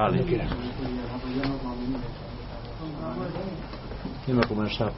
[0.00, 0.24] Vale.
[4.24, 4.92] ¿Quién va a.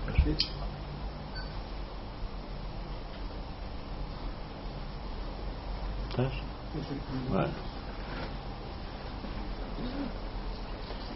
[7.29, 7.49] Bueno.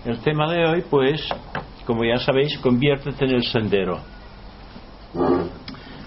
[0.05, 1.29] El tema de hoy, pues,
[1.87, 4.01] como ya sabéis, conviértete en el sendero.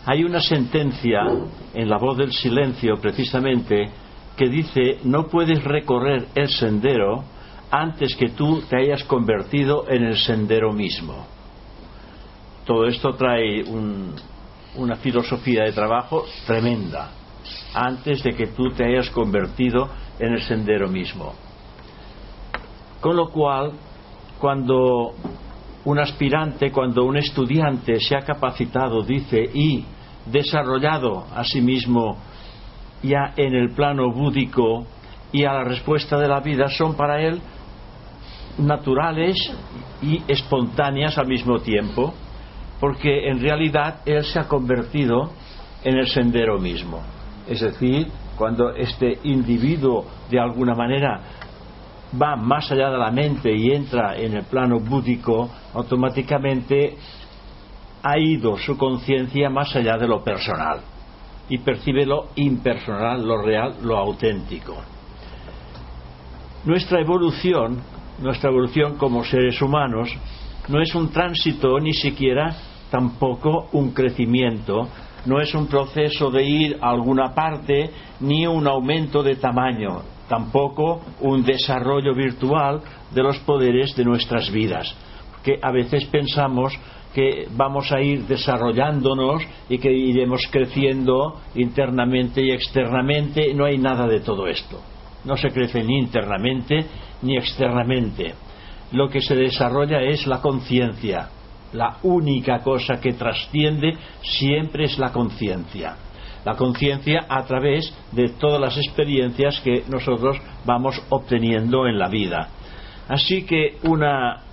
[0.05, 1.21] Hay una sentencia
[1.73, 3.85] en la voz del silencio, precisamente,
[4.35, 7.23] que dice, no puedes recorrer el sendero
[7.71, 11.25] antes que tú te hayas convertido en el sendero mismo.
[12.65, 14.15] Todo esto trae un,
[14.75, 17.11] una filosofía de trabajo tremenda,
[17.73, 21.33] antes de que tú te hayas convertido en el sendero mismo.
[22.99, 23.71] Con lo cual,
[24.39, 25.13] cuando
[25.85, 29.85] un aspirante, cuando un estudiante se ha capacitado, dice, y
[30.25, 32.17] desarrollado a sí mismo
[33.01, 34.85] ya en el plano búdico
[35.31, 37.41] y a la respuesta de la vida, son para él
[38.59, 39.35] naturales
[40.01, 42.13] y espontáneas al mismo tiempo,
[42.79, 45.31] porque en realidad él se ha convertido
[45.83, 47.01] en el sendero mismo.
[47.47, 48.07] Es decir,
[48.37, 51.21] cuando este individuo de alguna manera
[52.21, 56.97] va más allá de la mente y entra en el plano búdico, automáticamente
[58.01, 60.79] ha ido su conciencia más allá de lo personal
[61.49, 64.77] y percibe lo impersonal, lo real, lo auténtico.
[66.65, 67.81] Nuestra evolución,
[68.21, 70.09] nuestra evolución como seres humanos,
[70.67, 72.55] no es un tránsito ni siquiera
[72.89, 74.87] tampoco un crecimiento,
[75.25, 77.89] no es un proceso de ir a alguna parte
[78.21, 82.81] ni un aumento de tamaño, tampoco un desarrollo virtual
[83.11, 84.95] de los poderes de nuestras vidas.
[85.31, 86.73] Porque a veces pensamos
[87.13, 93.53] que vamos a ir desarrollándonos y que iremos creciendo internamente y externamente.
[93.53, 94.79] No hay nada de todo esto.
[95.25, 96.85] No se crece ni internamente
[97.21, 98.33] ni externamente.
[98.91, 101.29] Lo que se desarrolla es la conciencia.
[101.73, 105.95] La única cosa que trasciende siempre es la conciencia
[106.45, 112.49] la conciencia a través de todas las experiencias que nosotros vamos obteniendo en la vida.
[113.07, 114.43] Así que una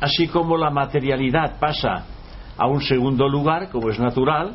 [0.00, 2.06] así como la materialidad pasa
[2.56, 4.54] a un segundo lugar, como es natural,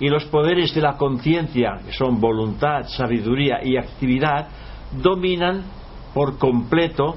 [0.00, 4.48] y los poderes de la conciencia, que son voluntad, sabiduría y actividad,
[4.92, 5.62] dominan
[6.14, 7.16] por completo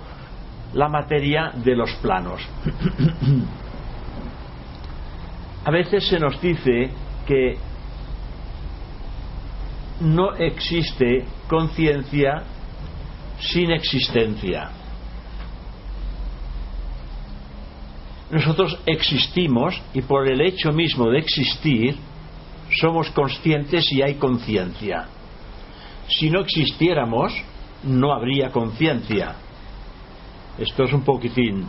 [0.73, 2.41] la materia de los planos.
[5.65, 6.89] a veces se nos dice
[7.25, 7.57] que
[10.01, 12.43] no existe conciencia
[13.39, 14.71] sin existencia.
[18.31, 21.95] Nosotros existimos y por el hecho mismo de existir
[22.81, 25.05] somos conscientes y hay conciencia.
[26.07, 27.31] Si no existiéramos,
[27.83, 29.35] no habría conciencia.
[30.57, 31.67] Esto es un poquitín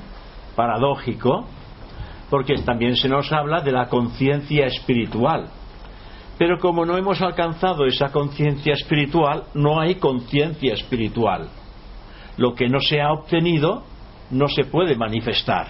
[0.55, 1.47] paradójico,
[2.31, 5.51] porque también se nos habla de la conciencia espiritual
[6.39, 11.49] pero como no hemos alcanzado esa conciencia espiritual, no hay conciencia espiritual.
[12.37, 13.85] Lo que no se ha obtenido
[14.31, 15.69] no se puede manifestar.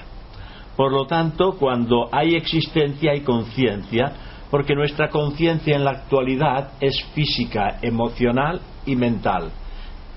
[0.77, 4.13] Por lo tanto, cuando hay existencia hay conciencia,
[4.51, 9.51] porque nuestra conciencia en la actualidad es física, emocional y mental.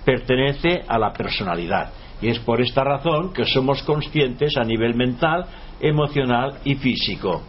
[0.08, 1.92] Pertenece a la personalidad.
[2.22, 5.46] Y es por esta razón que somos conscientes a nivel mental,
[5.82, 7.42] emocional y físico.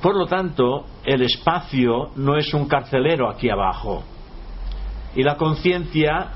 [0.00, 4.02] Por lo tanto, el espacio no es un carcelero aquí abajo.
[5.14, 6.28] Y la conciencia,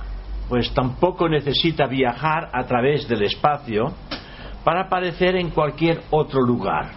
[0.51, 3.91] pues tampoco necesita viajar a través del espacio
[4.65, 6.91] para aparecer en cualquier otro lugar.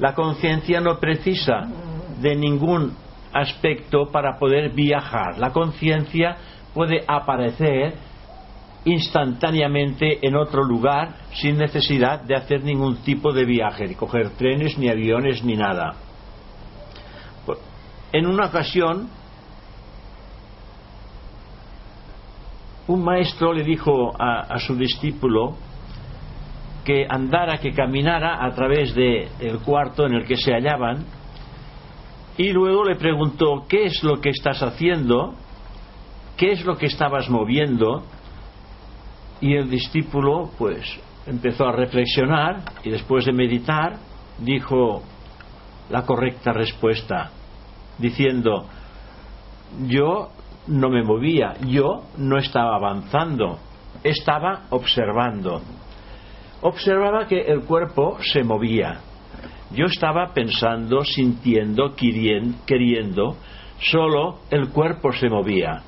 [0.00, 1.60] La conciencia no precisa
[2.20, 3.03] de ningún
[3.34, 5.38] aspecto para poder viajar.
[5.38, 6.36] La conciencia
[6.72, 7.94] puede aparecer
[8.84, 14.78] instantáneamente en otro lugar sin necesidad de hacer ningún tipo de viaje, ni coger trenes,
[14.78, 15.94] ni aviones, ni nada.
[18.12, 19.08] En una ocasión,
[22.86, 25.56] un maestro le dijo a, su discípulo
[26.84, 31.06] que andara, que caminara a través del cuarto en el que se hallaban,
[32.36, 35.34] y luego le preguntó, ¿qué es lo que estás haciendo?
[36.36, 38.02] ¿qué es lo que estabas moviendo?
[39.40, 40.84] Y el discípulo, pues,
[41.26, 43.96] empezó a reflexionar y después de meditar,
[44.38, 45.02] dijo
[45.90, 47.30] la correcta respuesta,
[47.98, 48.66] diciendo,
[49.86, 50.30] yo
[50.66, 53.58] no me movía, yo no estaba avanzando,
[54.02, 55.60] estaba observando.
[56.62, 59.00] Observaba que el cuerpo se movía.
[59.74, 63.36] Yo estaba pensando, sintiendo, queriendo,
[63.80, 65.82] solo el cuerpo se movía.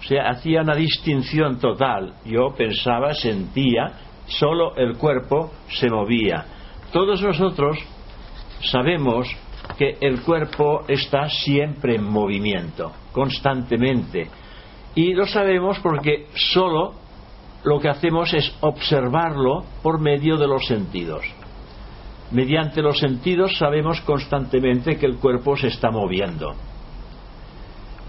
[0.00, 2.14] O sea, hacía una distinción total.
[2.24, 3.92] Yo pensaba, sentía,
[4.26, 6.44] solo el cuerpo se movía.
[6.92, 7.78] Todos nosotros
[8.60, 9.28] sabemos
[9.78, 14.28] que el cuerpo está siempre en movimiento, constantemente.
[14.94, 16.94] Y lo sabemos porque solo
[17.64, 21.24] lo que hacemos es observarlo por medio de los sentidos.
[22.32, 26.54] Mediante los sentidos sabemos constantemente que el cuerpo se está moviendo.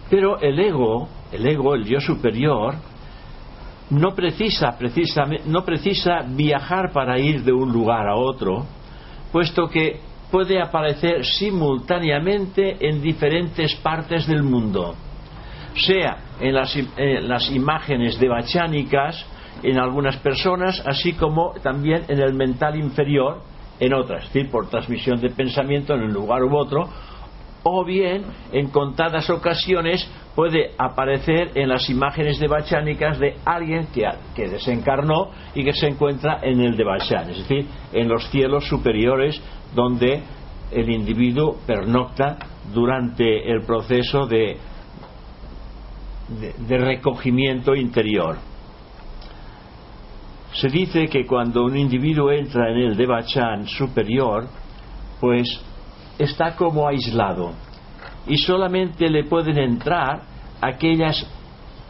[0.09, 2.75] Pero el ego, el ego, el yo superior,
[3.89, 4.77] no precisa,
[5.45, 8.65] no precisa viajar para ir de un lugar a otro,
[9.31, 9.99] puesto que
[10.31, 14.95] puede aparecer simultáneamente en diferentes partes del mundo,
[15.75, 19.25] sea en las, en las imágenes devachánicas
[19.61, 23.41] en algunas personas, así como también en el mental inferior
[23.79, 26.89] en otras, es decir, por transmisión de pensamiento en un lugar u otro,
[27.63, 34.03] o bien en contadas ocasiones puede aparecer en las imágenes de bachánicas de alguien que,
[34.35, 38.67] que, desencarnó y que se encuentra en el de Bachán, es decir, en los cielos
[38.67, 39.41] superiores
[39.73, 40.21] donde
[40.71, 42.37] el individuo pernocta
[42.73, 44.57] durante el proceso de,
[46.67, 48.52] de recogimiento interior.
[50.53, 54.47] Se dice que cuando un individuo entra en el Devachan superior,
[55.19, 55.47] pues
[56.17, 57.53] está como aislado
[58.27, 60.21] y solamente le pueden entrar
[60.61, 61.25] aquellas,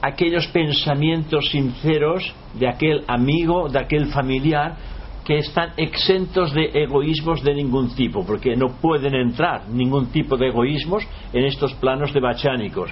[0.02, 4.76] aquellos pensamientos sinceros de aquel amigo, de aquel familiar
[5.26, 10.48] que están exentos de egoísmos de ningún tipo, porque no pueden entrar ningún tipo de
[10.48, 12.92] egoísmos en estos planos de bachánicos.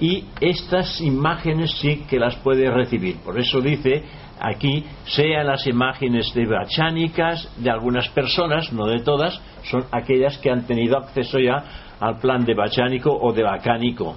[0.00, 3.16] Y estas imágenes sí que las puede recibir.
[3.16, 4.04] Por eso dice
[4.40, 10.50] aquí, sean las imágenes de bachánicas de algunas personas, no de todas, son aquellas que
[10.50, 11.64] han tenido acceso ya
[12.00, 14.16] al plan de bachánico o de bacánico.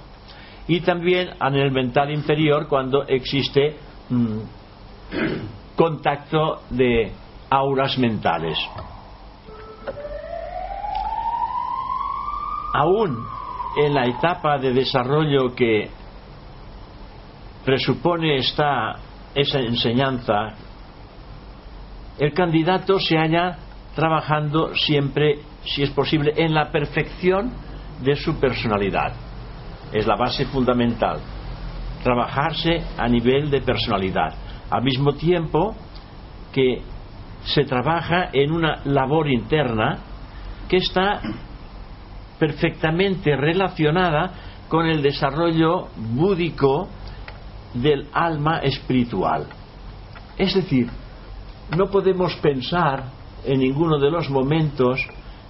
[0.68, 3.76] Y también en el mental inferior cuando existe
[4.08, 4.38] mm,
[5.76, 7.12] contacto de
[7.50, 8.58] auras mentales.
[12.74, 13.18] Aún
[13.76, 15.90] en la etapa de desarrollo que
[17.64, 18.96] presupone esta
[19.34, 20.54] esa enseñanza,
[22.18, 23.58] el candidato se halla
[23.94, 27.52] trabajando siempre, si es posible, en la perfección
[28.02, 29.12] de su personalidad.
[29.92, 31.20] Es la base fundamental.
[32.02, 34.34] Trabajarse a nivel de personalidad.
[34.70, 35.74] Al mismo tiempo
[36.52, 36.82] que
[37.44, 39.98] se trabaja en una labor interna
[40.68, 41.20] que está
[42.38, 44.32] perfectamente relacionada
[44.68, 46.88] con el desarrollo búdico
[47.74, 49.46] del alma espiritual.
[50.36, 50.88] Es decir,
[51.76, 53.04] no podemos pensar
[53.44, 55.00] en ninguno de los momentos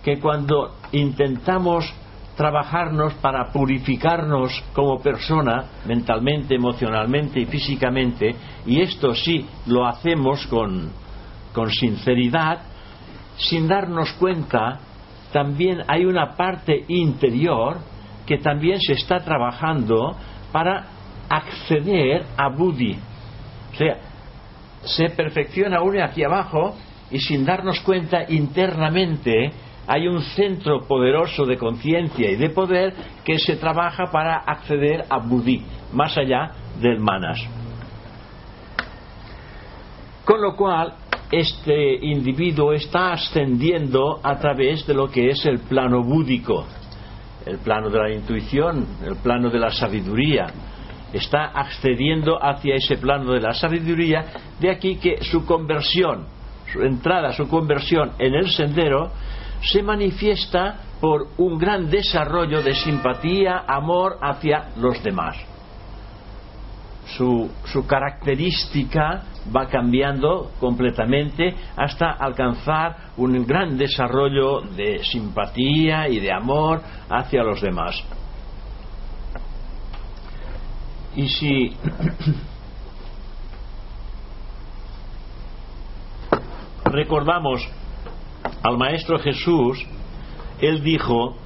[0.03, 1.93] que cuando intentamos
[2.37, 8.35] trabajarnos para purificarnos como persona, mentalmente, emocionalmente y físicamente,
[8.67, 10.91] y esto sí lo hacemos con,
[11.52, 12.62] con sinceridad,
[13.37, 14.81] sin darnos cuenta,
[15.33, 17.79] también hay una parte interior
[18.26, 20.17] que también se está trabajando
[20.52, 20.87] para
[21.37, 22.99] acceder a Buddhi.
[23.73, 23.97] O sea,
[24.85, 26.77] se perfecciona uno aquí abajo
[27.11, 29.51] y sin darnos cuenta internamente
[29.87, 35.19] hay un centro poderoso de conciencia y de poder que se trabaja para acceder a
[35.19, 37.39] Buddhi, más allá del manas.
[40.25, 40.95] Con lo cual,
[41.33, 46.67] este individuo está ascendiendo a través de lo que es el plano búdico,
[47.47, 50.47] el plano de la intuición, el plano de la sabiduría,
[51.12, 54.25] está accediendo hacia ese plano de la sabiduría,
[54.59, 56.26] de aquí que su conversión,
[56.73, 59.11] su entrada, su conversión en el sendero,
[59.62, 65.37] se manifiesta por un gran desarrollo de simpatía, amor hacia los demás.
[67.16, 76.33] Su, su, característica va cambiando completamente hasta alcanzar un gran desarrollo de simpatía y de
[76.33, 78.02] amor hacia los demás.
[81.14, 81.76] Y si
[86.85, 87.69] recordamos
[88.62, 89.85] al Maestro Jesús,
[90.61, 91.37] Él dijo,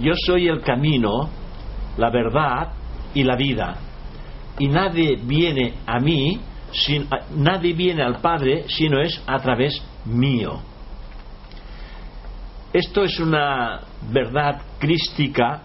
[0.00, 1.30] yo soy el camino,
[1.96, 2.72] la verdad
[3.14, 3.78] y la vida.
[4.58, 6.40] y nadie viene a mí,
[6.72, 10.60] sin, nadie viene al Padre si no es a través mío.
[12.72, 15.62] Esto es una verdad crística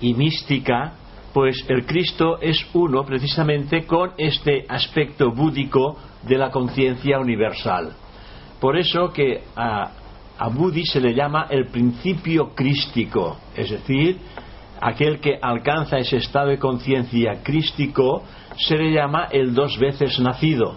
[0.00, 0.94] y mística,
[1.32, 7.92] pues el Cristo es uno precisamente con este aspecto búdico de la conciencia universal.
[8.60, 9.90] Por eso que a,
[10.38, 14.18] a Budi se le llama el principio crístico, es decir,
[14.80, 18.24] aquel que alcanza ese estado de conciencia crístico
[18.56, 20.74] se le llama el dos veces nacido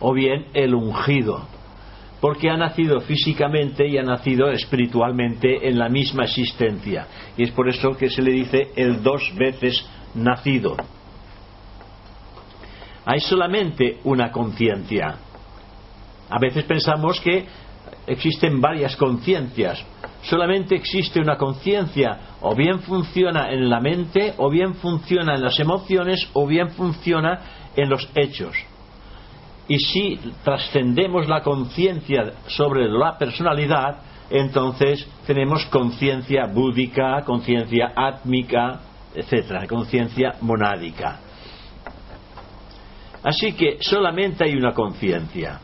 [0.00, 1.51] o bien el ungido
[2.22, 7.08] porque ha nacido físicamente y ha nacido espiritualmente en la misma existencia.
[7.36, 10.76] Y es por eso que se le dice el dos veces nacido.
[13.04, 15.16] Hay solamente una conciencia.
[16.30, 17.44] A veces pensamos que
[18.06, 19.84] existen varias conciencias.
[20.22, 25.58] Solamente existe una conciencia, o bien funciona en la mente, o bien funciona en las
[25.58, 27.40] emociones, o bien funciona
[27.74, 28.54] en los hechos.
[29.68, 33.98] Y si trascendemos la conciencia sobre la personalidad,
[34.30, 38.80] entonces tenemos conciencia búdica, conciencia átmica,
[39.14, 41.20] etcétera, conciencia monádica.
[43.22, 45.60] Así que solamente hay una conciencia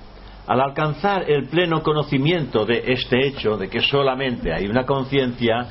[0.48, 5.66] al alcanzar el pleno conocimiento de este hecho, de que solamente hay una conciencia,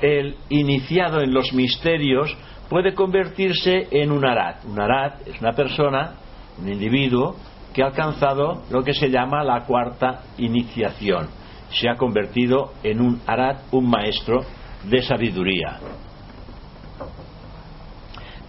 [0.00, 2.32] el iniciado en los misterios
[2.68, 4.64] puede convertirse en un arat.
[4.64, 6.14] Un arat es una persona,
[6.56, 7.34] un individuo,
[7.72, 11.28] que ha alcanzado lo que se llama la cuarta iniciación.
[11.70, 14.44] Se ha convertido en un arat, un maestro
[14.84, 15.78] de sabiduría.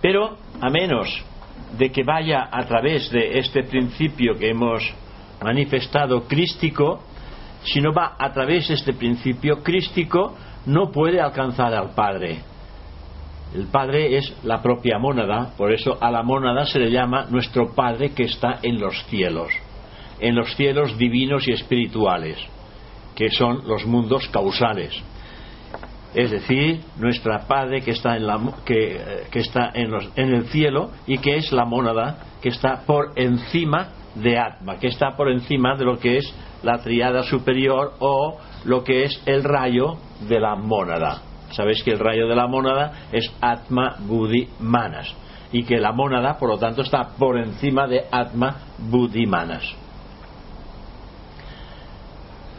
[0.01, 1.23] Pero, a menos
[1.77, 4.83] de que vaya a través de este principio que hemos
[5.41, 7.01] manifestado crístico,
[7.63, 12.39] si no va a través de este principio crístico, no puede alcanzar al Padre.
[13.53, 17.75] El Padre es la propia mónada, por eso a la mónada se le llama nuestro
[17.75, 19.53] Padre que está en los cielos,
[20.19, 22.37] en los cielos divinos y espirituales,
[23.15, 24.99] que son los mundos causales.
[26.15, 30.33] Es decir, nuestra Padre que está en, la, que, eh, que está en, los, en
[30.33, 35.15] el cielo y que es la mónada que está por encima de Atma, que está
[35.15, 36.33] por encima de lo que es
[36.63, 41.32] la triada superior o lo que es el rayo de la mónada.
[41.55, 45.13] Sabéis que el rayo de la mónada es Atma Buddhi Manas
[45.51, 49.63] y que la mónada, por lo tanto, está por encima de Atma Buddhi Manas.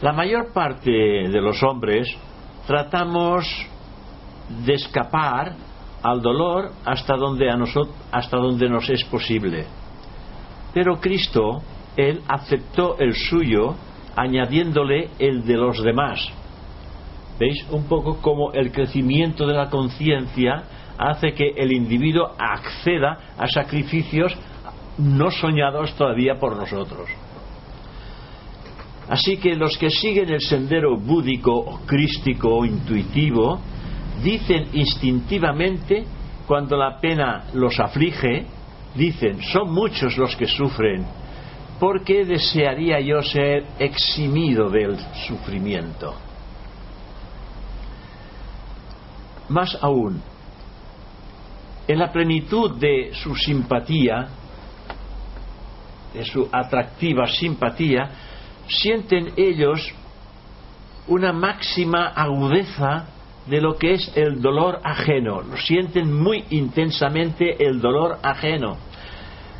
[0.01, 2.07] La mayor parte de los hombres
[2.67, 3.45] tratamos
[4.65, 5.55] de escapar
[6.03, 9.65] al dolor hasta donde, a nosotros, hasta donde nos es posible
[10.75, 11.61] pero Cristo,
[11.95, 13.75] Él aceptó el suyo
[14.13, 16.19] añadiéndole el de los demás.
[17.39, 17.65] ¿Veis?
[17.71, 20.63] Un poco como el crecimiento de la conciencia
[20.97, 24.35] hace que el individuo acceda a sacrificios
[24.97, 27.09] no soñados todavía por nosotros.
[29.09, 33.59] Así que los que siguen el sendero búdico o crístico o intuitivo
[34.23, 36.05] dicen instintivamente
[36.47, 38.45] cuando la pena los aflige,
[38.95, 41.05] dicen, son muchos los que sufren,
[41.79, 46.24] ¿por qué desearía yo ser eximido del sufrimiento?
[49.49, 50.21] Más aún,
[51.87, 54.27] en la plenitud de su simpatía,
[56.13, 58.09] de su atractiva simpatía,
[58.67, 59.93] sienten ellos
[61.07, 63.05] una máxima agudeza
[63.45, 65.43] de lo que es el dolor ajeno.
[65.57, 68.77] Sienten muy intensamente el dolor ajeno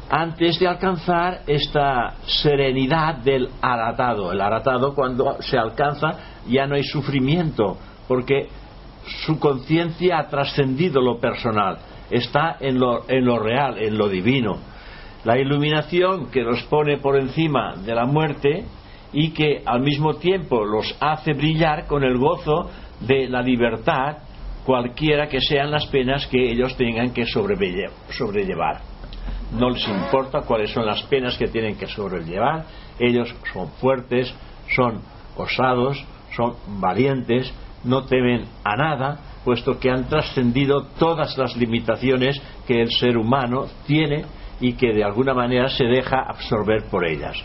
[0.09, 4.31] antes de alcanzar esta serenidad del aratado.
[4.31, 7.77] El aratado cuando se alcanza ya no hay sufrimiento
[8.07, 8.47] porque
[9.07, 11.77] su conciencia ha trascendido lo personal,
[12.09, 14.57] está en lo, en lo real, en lo divino.
[15.24, 18.65] La iluminación que los pone por encima de la muerte
[19.13, 22.69] y que al mismo tiempo los hace brillar con el gozo
[23.00, 24.17] de la libertad,
[24.65, 28.81] cualquiera que sean las penas que ellos tengan que sobrellevar.
[29.53, 32.65] No les importa cuáles son las penas que tienen que sobrellevar,
[33.00, 34.33] ellos son fuertes,
[34.75, 35.01] son
[35.38, 36.03] osados,
[36.35, 37.53] son valientes,
[37.85, 43.65] no temen a nada, puesto que han trascendido todas las limitaciones que el ser humano
[43.85, 44.25] tiene
[44.59, 47.35] y que de alguna manera se deja absorber por ellas.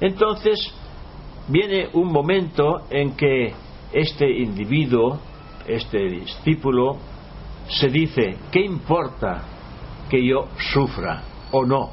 [0.00, 0.74] Entonces,
[1.48, 3.52] viene un momento en que
[3.92, 5.20] este individuo,
[5.66, 6.98] este discípulo,
[7.68, 9.42] se dice, ¿qué importa
[10.10, 11.90] que yo sufra o no?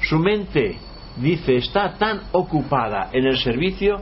[0.00, 0.78] Su mente,
[1.16, 4.00] dice, está tan ocupada en el servicio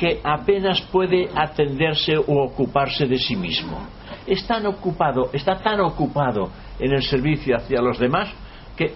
[0.00, 3.86] que apenas puede atenderse o ocuparse de sí mismo.
[4.26, 8.32] es tan ocupado, está tan ocupado en el servicio hacia los demás
[8.74, 8.94] que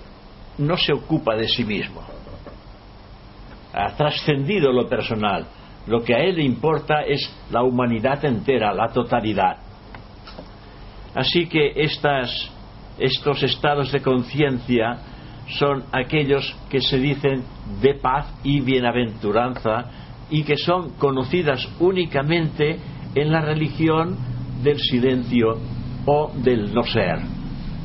[0.57, 2.03] no se ocupa de sí mismo.
[3.75, 5.47] Ha trascendido lo personal.
[5.87, 9.59] Lo que a él le importa es la humanidad entera, la totalidad.
[11.15, 12.51] Así que estas,
[12.99, 14.97] estos estados de conciencia
[15.59, 17.45] son aquellos que se dicen
[17.83, 20.04] de paz y bienaventuranza
[20.35, 22.77] y que son conocidas únicamente
[23.15, 24.17] en la religión
[24.65, 25.57] del silencio
[26.07, 27.21] o del no ser,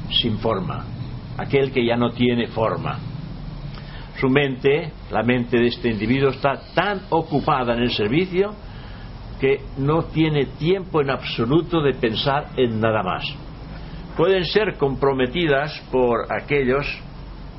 [0.09, 0.83] sin forma,
[1.37, 2.97] aquel que ya no tiene forma.
[4.19, 8.55] Su mente, la mente de este individuo, está tan ocupada en el servicio
[9.39, 13.31] que no tiene tiempo en absoluto de pensar en nada más.
[14.17, 16.87] Pueden ser comprometidas por aquellos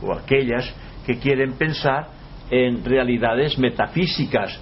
[0.02, 0.74] o aquellas
[1.06, 2.08] que quieren pensar
[2.50, 4.60] en realidades metafísicas,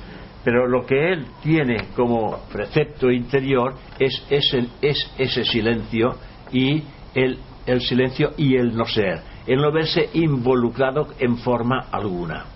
[0.51, 6.17] pero lo que él tiene como precepto interior es, es ese silencio
[6.51, 12.47] y el, el silencio y el no ser, el no verse involucrado en forma alguna.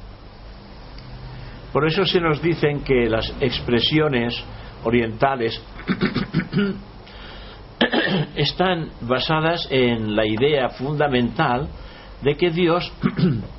[1.71, 4.43] Por eso se nos dicen que las expresiones
[4.85, 5.63] orientales
[8.37, 11.69] están basadas en la idea fundamental
[12.23, 12.91] de que Dios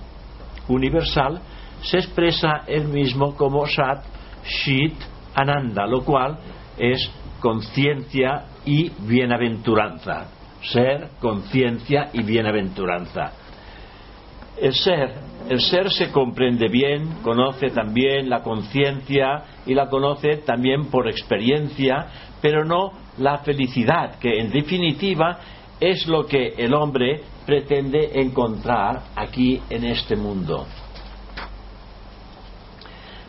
[0.69, 1.39] universal
[1.83, 4.12] se expresa él mismo como Sat,
[4.45, 4.95] Shit,
[5.35, 6.37] Ananda, lo cual
[6.77, 7.09] es
[7.39, 10.27] conciencia y bienaventuranza.
[10.61, 13.33] Ser, conciencia y bienaventuranza.
[14.57, 15.13] El ser,
[15.49, 22.07] el ser se comprende bien, conoce también la conciencia y la conoce también por experiencia,
[22.41, 25.39] pero no la felicidad, que en definitiva
[25.79, 30.65] es lo que el hombre pretende encontrar aquí en este mundo.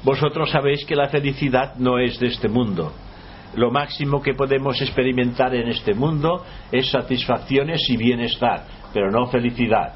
[0.05, 2.93] Vosotros sabéis que la felicidad no es de este mundo.
[3.57, 9.95] Lo máximo que podemos experimentar en este mundo es satisfacciones y bienestar, pero no felicidad.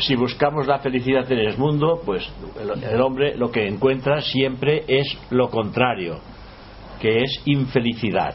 [0.00, 5.16] Si buscamos la felicidad en el mundo, pues el hombre lo que encuentra siempre es
[5.30, 6.18] lo contrario,
[7.00, 8.34] que es infelicidad.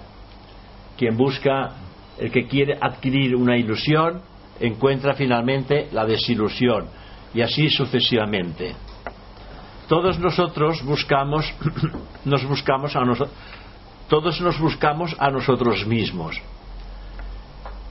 [0.97, 1.71] Quien busca
[2.17, 4.21] el que quiere adquirir una ilusión
[4.59, 6.87] encuentra finalmente la desilusión
[7.33, 8.73] y así sucesivamente.
[9.87, 11.53] Todos nosotros buscamos,
[12.25, 13.35] nos buscamos a nosotros,
[14.07, 16.39] todos nos buscamos a nosotros mismos.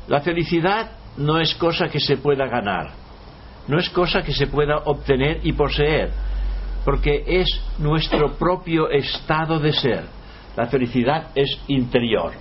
[0.08, 2.92] La felicidad no es cosa que se pueda ganar,
[3.68, 6.10] no es cosa que se pueda obtener y poseer,
[6.84, 10.04] porque es nuestro propio estado de ser.
[10.56, 12.32] La felicidad es interior.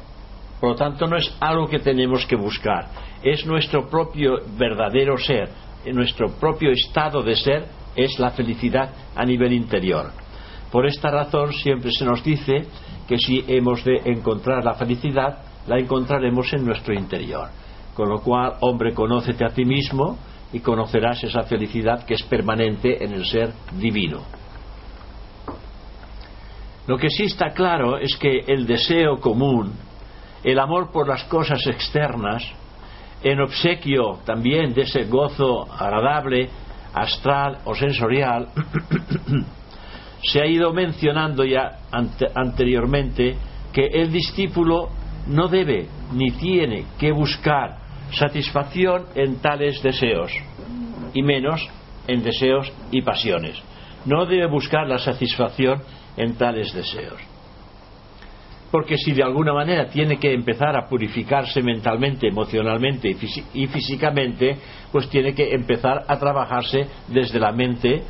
[0.60, 2.88] Por lo tanto, no es algo que tenemos que buscar,
[3.24, 5.50] es nuestro propio verdadero ser,
[5.86, 10.12] nuestro propio estado de ser es la felicidad a nivel interior.
[10.72, 12.66] Por esta razón siempre se nos dice
[13.08, 17.50] que si hemos de encontrar la felicidad, la encontraremos en nuestro interior.
[17.94, 20.18] Con lo cual, hombre, conócete a ti mismo
[20.54, 24.22] y conocerás esa felicidad que es permanente en el ser divino.
[26.88, 29.74] Lo que sí está claro es que el deseo común
[30.44, 32.44] el amor por las cosas externas,
[33.24, 36.50] en obsequio también de ese gozo agradable,
[36.94, 38.48] astral o sensorial,
[40.24, 41.80] se ha ido mencionando ya
[42.36, 43.36] anteriormente
[43.74, 44.90] que el discípulo
[45.28, 47.78] no debe ni tiene que buscar
[48.12, 50.32] satisfacción en tales deseos,
[51.14, 51.68] y menos
[52.08, 53.62] en deseos y pasiones.
[54.06, 55.82] No debe buscar la satisfacción
[56.18, 57.31] en tales deseos
[58.72, 63.10] porque si de alguna manera tiene que empezar a purificarse mentalmente, emocionalmente
[63.54, 64.58] y, físicamente,
[64.92, 68.02] pues tiene que empezar a trabajarse desde la mente,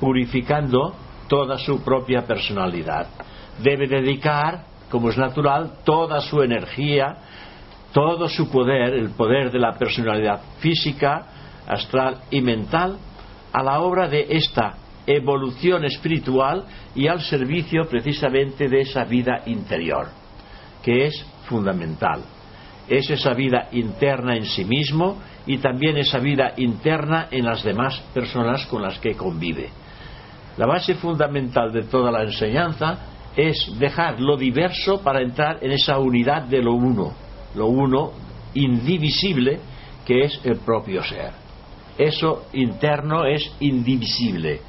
[0.00, 0.94] purificando
[1.28, 3.06] toda su propia personalidad.
[3.62, 7.16] Debe dedicar, como es natural, toda su energía,
[7.92, 11.26] todo su poder, el poder de la personalidad física,
[11.68, 12.98] astral y mental,
[13.52, 14.74] a la obra de esta
[15.16, 20.08] evolución espiritual y al servicio precisamente de esa vida interior,
[20.82, 22.22] que es fundamental.
[22.88, 28.00] Es esa vida interna en sí mismo y también esa vida interna en las demás
[28.12, 29.70] personas con las que convive.
[30.56, 32.98] La base fundamental de toda la enseñanza
[33.36, 37.12] es dejar lo diverso para entrar en esa unidad de lo uno,
[37.54, 38.12] lo uno
[38.54, 39.60] indivisible
[40.04, 41.32] que es el propio ser.
[41.96, 44.60] Eso interno es indivisible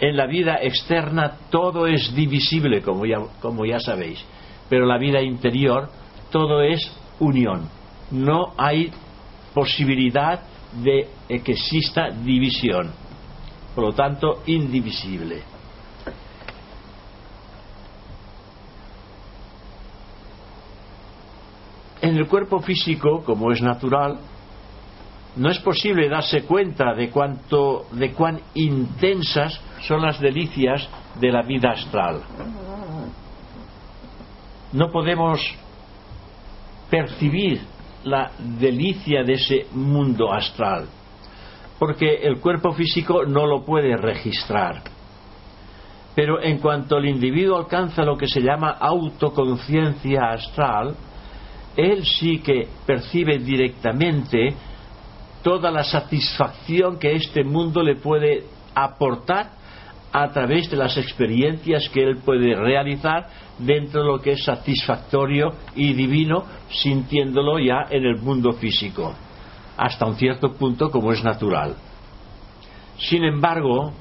[0.00, 4.24] en la vida externa todo es divisible, como ya, como ya sabéis,
[4.68, 5.88] pero la vida interior
[6.30, 7.68] todo es unión.
[8.10, 8.90] No hay
[9.54, 10.42] posibilidad
[10.82, 12.92] de que exista división.
[13.74, 15.54] Por lo tanto, indivisible.
[22.04, 24.18] en el cuerpo físico, como es natural,
[25.36, 30.88] no es posible darse cuenta de cuánto, de cuán intensas son las delicias
[31.20, 32.22] de la vida astral.
[34.72, 35.40] No podemos
[36.88, 37.60] percibir
[38.04, 40.86] la delicia de ese mundo astral,
[41.78, 44.82] porque el cuerpo físico no lo puede registrar.
[46.14, 50.94] Pero en cuanto el individuo alcanza lo que se llama autoconciencia astral,
[51.76, 54.54] él sí que percibe directamente
[55.44, 59.50] toda la satisfacción que este mundo le puede aportar
[60.10, 63.28] a través de las experiencias que él puede realizar
[63.58, 69.14] dentro de lo que es satisfactorio y divino, sintiéndolo ya en el mundo físico,
[69.76, 71.76] hasta un cierto punto como es natural.
[72.96, 73.92] Sin embargo,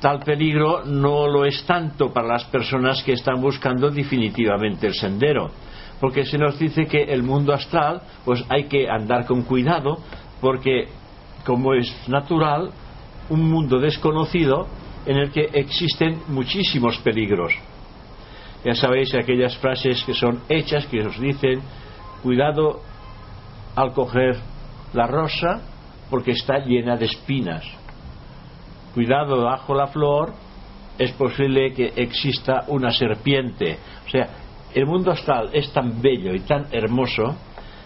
[0.00, 5.50] tal peligro no lo es tanto para las personas que están buscando definitivamente el sendero,
[6.00, 9.98] porque se nos dice que el mundo astral, pues hay que andar con cuidado,
[10.40, 10.88] porque
[11.44, 12.70] como es natural,
[13.30, 14.66] un mundo desconocido
[15.06, 17.52] en el que existen muchísimos peligros.
[18.64, 21.60] Ya sabéis aquellas frases que son hechas que os dicen,
[22.22, 22.80] cuidado
[23.76, 24.38] al coger
[24.94, 25.60] la rosa
[26.08, 27.64] porque está llena de espinas.
[28.94, 30.32] Cuidado bajo la flor,
[30.98, 33.78] es posible que exista una serpiente.
[34.06, 34.28] O sea,
[34.74, 37.36] el mundo astral es tan bello y tan hermoso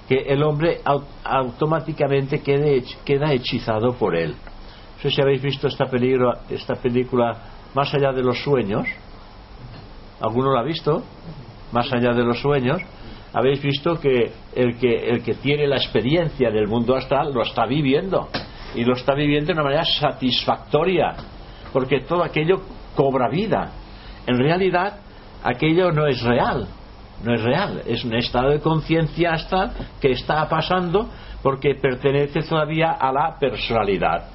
[0.09, 0.81] que el hombre
[1.23, 4.31] automáticamente queda hechizado por él.
[4.31, 7.37] No sé si habéis visto esta película, esta película
[7.75, 8.89] Más allá de los sueños.
[10.21, 11.05] ¿Alguno la ha visto?
[11.71, 12.81] Más allá de los sueños.
[13.35, 17.67] Habéis visto que el que, el que tiene la experiencia del mundo astral lo está
[17.67, 18.29] viviendo.
[18.75, 21.15] Y lo está viviendo de una manera satisfactoria.
[21.71, 22.63] Porque todo aquello
[22.97, 23.71] cobra vida.
[24.27, 25.01] En realidad,
[25.45, 26.67] aquello no es real
[27.23, 31.09] no es real, es un estado de conciencia hasta que está pasando
[31.43, 34.31] porque pertenece todavía a la personalidad.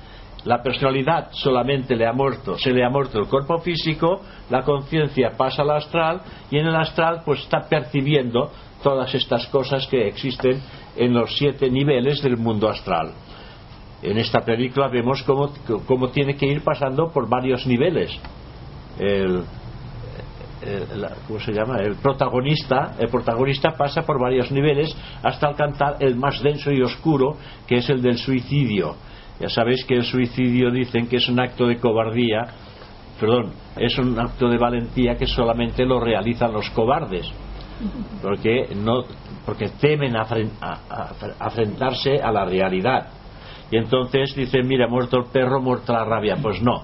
[0.45, 5.31] La personalidad solamente le ha muerto, se le ha muerto el cuerpo físico, la conciencia
[5.37, 8.51] pasa al astral y en el astral pues está percibiendo
[8.83, 10.61] todas estas cosas que existen
[10.97, 13.13] en los siete niveles del mundo astral.
[14.01, 15.53] En esta película vemos cómo,
[15.87, 18.11] cómo tiene que ir pasando por varios niveles.
[18.99, 19.45] El,
[20.65, 20.85] eh,
[21.27, 21.77] ¿cómo se llama?
[21.77, 27.37] El protagonista, el protagonista pasa por varios niveles hasta alcanzar el más denso y oscuro,
[27.67, 28.95] que es el del suicidio.
[29.39, 32.45] Ya sabéis que el suicidio dicen que es un acto de cobardía,
[33.19, 37.31] perdón, es un acto de valentía que solamente lo realizan los cobardes,
[38.21, 39.03] porque no,
[39.45, 40.15] porque temen
[41.39, 43.07] afrentarse a la realidad.
[43.71, 46.37] Y entonces dicen, mira, muerto el perro, muerta la rabia.
[46.41, 46.83] Pues no,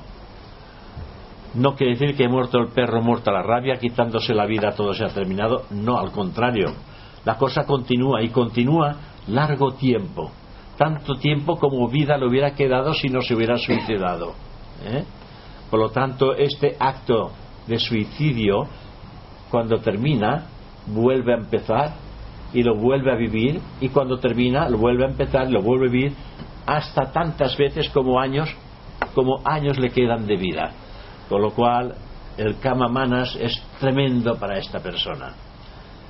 [1.56, 5.04] no quiere decir que muerto el perro, muerta la rabia, quitándose la vida, todo se
[5.04, 5.64] ha terminado.
[5.72, 6.74] No, al contrario.
[7.26, 8.96] La cosa continúa y continúa
[9.28, 10.32] largo tiempo.
[10.78, 14.34] Tanto tiempo como vida le hubiera quedado si no se hubiera suicidado.
[14.86, 15.04] ¿eh?
[15.70, 17.32] Por lo tanto, este acto
[17.68, 18.68] de suicidio,
[19.52, 20.46] cuando termina,
[20.88, 21.94] vuelve a empezar
[22.54, 25.92] y lo vuelve a vivir y cuando termina lo vuelve a empezar lo vuelve a
[25.92, 26.14] vivir
[26.66, 28.50] hasta tantas veces como años
[29.14, 30.72] como años le quedan de vida
[31.30, 31.96] con lo cual,
[32.38, 35.34] el kama manas es tremendo para esta persona,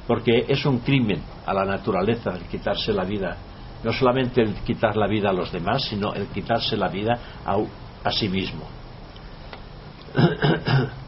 [0.07, 3.35] porque es un crimen a la naturaleza el quitarse la vida,
[3.83, 7.57] no solamente el quitar la vida a los demás, sino el quitarse la vida a,
[8.03, 8.63] a sí mismo.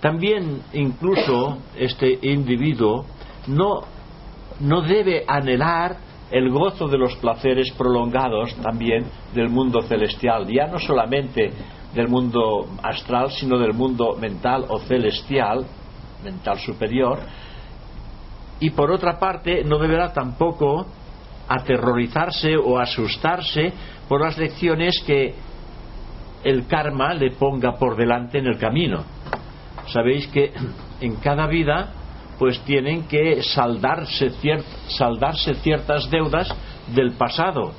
[0.00, 3.06] También incluso este individuo
[3.48, 3.82] no,
[4.60, 5.96] no debe anhelar
[6.30, 11.52] el gozo de los placeres prolongados también del mundo celestial, ya no solamente
[11.94, 15.64] del mundo astral, sino del mundo mental o celestial,
[16.24, 17.18] mental superior,
[18.58, 20.86] y por otra parte no deberá tampoco
[21.48, 23.72] aterrorizarse o asustarse
[24.08, 25.34] por las lecciones que
[26.42, 29.04] el karma le ponga por delante en el camino.
[29.88, 30.52] Sabéis que
[31.00, 31.92] en cada vida
[32.38, 34.30] pues tienen que saldarse,
[34.88, 36.54] saldarse ciertas deudas
[36.94, 37.72] del pasado,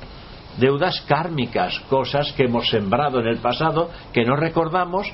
[0.58, 5.10] deudas kármicas, cosas que hemos sembrado en el pasado, que no recordamos,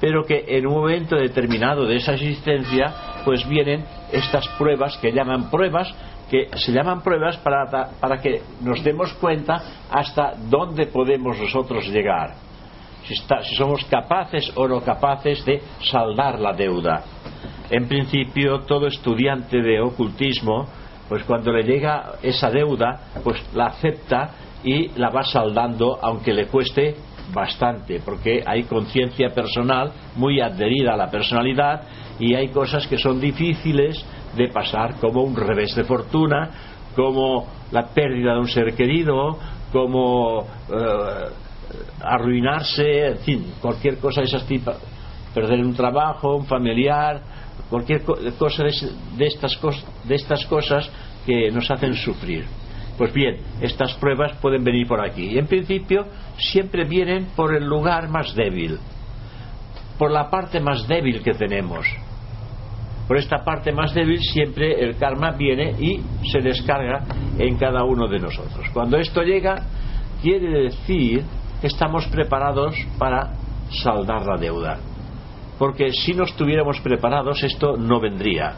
[0.00, 5.50] pero que en un momento determinado de esa existencia, pues vienen estas pruebas que llaman
[5.50, 5.92] pruebas,
[6.30, 12.34] que se llaman pruebas para, para que nos demos cuenta hasta dónde podemos nosotros llegar,
[13.06, 17.02] si, si somos capaces o no capaces de saldar la deuda.
[17.70, 20.66] En principio, todo estudiante de ocultismo,
[21.08, 24.30] pues cuando le llega esa deuda, pues la acepta
[24.64, 26.96] y la va saldando, aunque le cueste
[27.32, 31.82] bastante, porque hay conciencia personal muy adherida a la personalidad
[32.18, 34.02] y hay cosas que son difíciles
[34.34, 36.50] de pasar como un revés de fortuna,
[36.96, 39.38] como la pérdida de un ser querido,
[39.72, 41.28] como eh,
[42.00, 44.76] arruinarse, en fin, cualquier cosa de esas tipos,
[45.34, 47.20] perder un trabajo, un familiar,
[47.70, 48.70] cualquier cosa de,
[49.26, 49.58] estas
[50.04, 50.90] de estas cosas
[51.26, 52.44] que nos hacen sufrir.
[52.96, 55.26] Pues bien, estas pruebas pueden venir por aquí.
[55.26, 58.78] Y en principio siempre vienen por el lugar más débil,
[59.98, 61.86] por la parte más débil que tenemos.
[63.06, 67.04] Por esta parte más débil siempre el karma viene y se descarga
[67.38, 68.68] en cada uno de nosotros.
[68.74, 69.62] Cuando esto llega,
[70.20, 71.24] quiere decir
[71.60, 73.32] que estamos preparados para
[73.70, 74.78] saldar la deuda.
[75.58, 78.54] Porque si no estuviéramos preparados, esto no vendría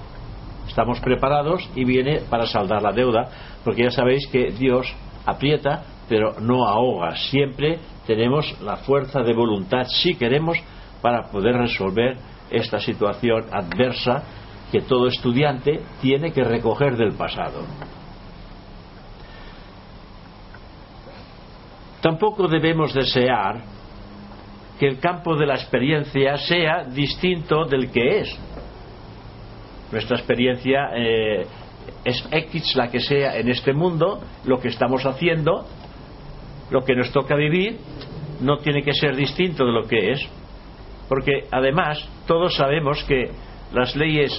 [0.71, 3.29] estamos preparados y viene para saldar la deuda,
[3.65, 4.93] porque ya sabéis que Dios
[5.27, 7.17] aprieta, pero no ahoga.
[7.17, 10.59] Siempre tenemos la fuerza de voluntad, si queremos,
[11.03, 12.17] para poder resolver
[12.51, 14.23] esta situación adversa
[14.73, 17.65] que todo estudiante tiene que recoger del pasado.
[22.01, 23.63] Tampoco debemos desear
[24.81, 28.38] que el campo de la experiencia sea distinto del que es.
[29.93, 31.47] Nuestra experiencia eh,
[32.03, 35.66] es X la que sea en este mundo, lo que estamos haciendo,
[36.71, 37.77] lo que nos toca vivir,
[38.40, 40.27] no tiene que ser distinto de lo que es,
[41.11, 43.33] porque además todos sabemos que
[43.75, 44.33] las leyes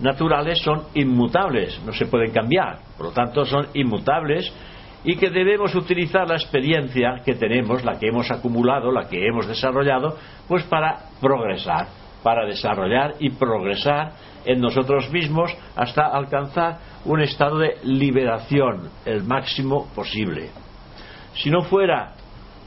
[0.00, 4.52] naturales son inmutables, no se pueden cambiar, por lo tanto son inmutables
[5.08, 9.48] y que debemos utilizar la experiencia que tenemos, la que hemos acumulado, la que hemos
[9.48, 11.88] desarrollado, pues para progresar,
[12.22, 14.12] para desarrollar y progresar
[14.44, 20.50] en nosotros mismos hasta alcanzar un estado de liberación el máximo posible.
[21.36, 22.12] Si no fuera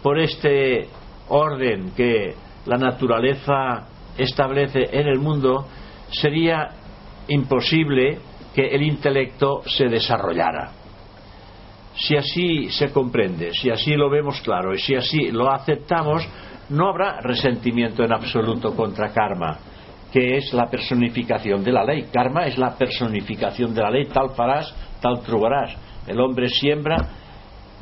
[0.01, 0.89] por este
[1.27, 2.33] orden que
[2.65, 3.85] la naturaleza
[4.17, 5.67] establece en el mundo,
[6.09, 6.69] sería
[7.27, 8.17] imposible
[8.55, 10.80] que el intelecto se desarrollara.
[12.01, 16.27] Si así se comprende, si así lo vemos claro y si así lo aceptamos,
[16.69, 19.59] no habrá resentimiento en absoluto contra karma
[20.11, 22.07] que es la personificación de la ley.
[22.11, 25.75] Karma es la personificación de la ley, tal farás, tal trobarás.
[26.05, 26.97] El hombre siembra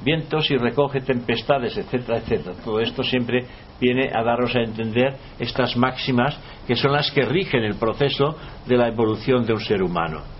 [0.03, 2.55] vientos y recoge tempestades, etcétera, etcétera.
[2.63, 3.45] Todo esto siempre
[3.79, 8.35] viene a daros a entender estas máximas que son las que rigen el proceso
[8.67, 10.38] de la evolución de un ser humano.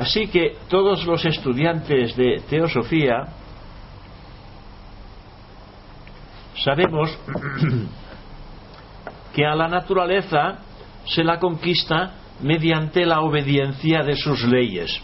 [0.00, 3.26] Así que todos los estudiantes de teosofía
[6.56, 7.10] sabemos
[9.34, 10.60] que a la naturaleza
[11.04, 15.02] se la conquista mediante la obediencia de sus leyes.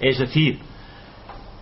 [0.00, 0.58] Es decir,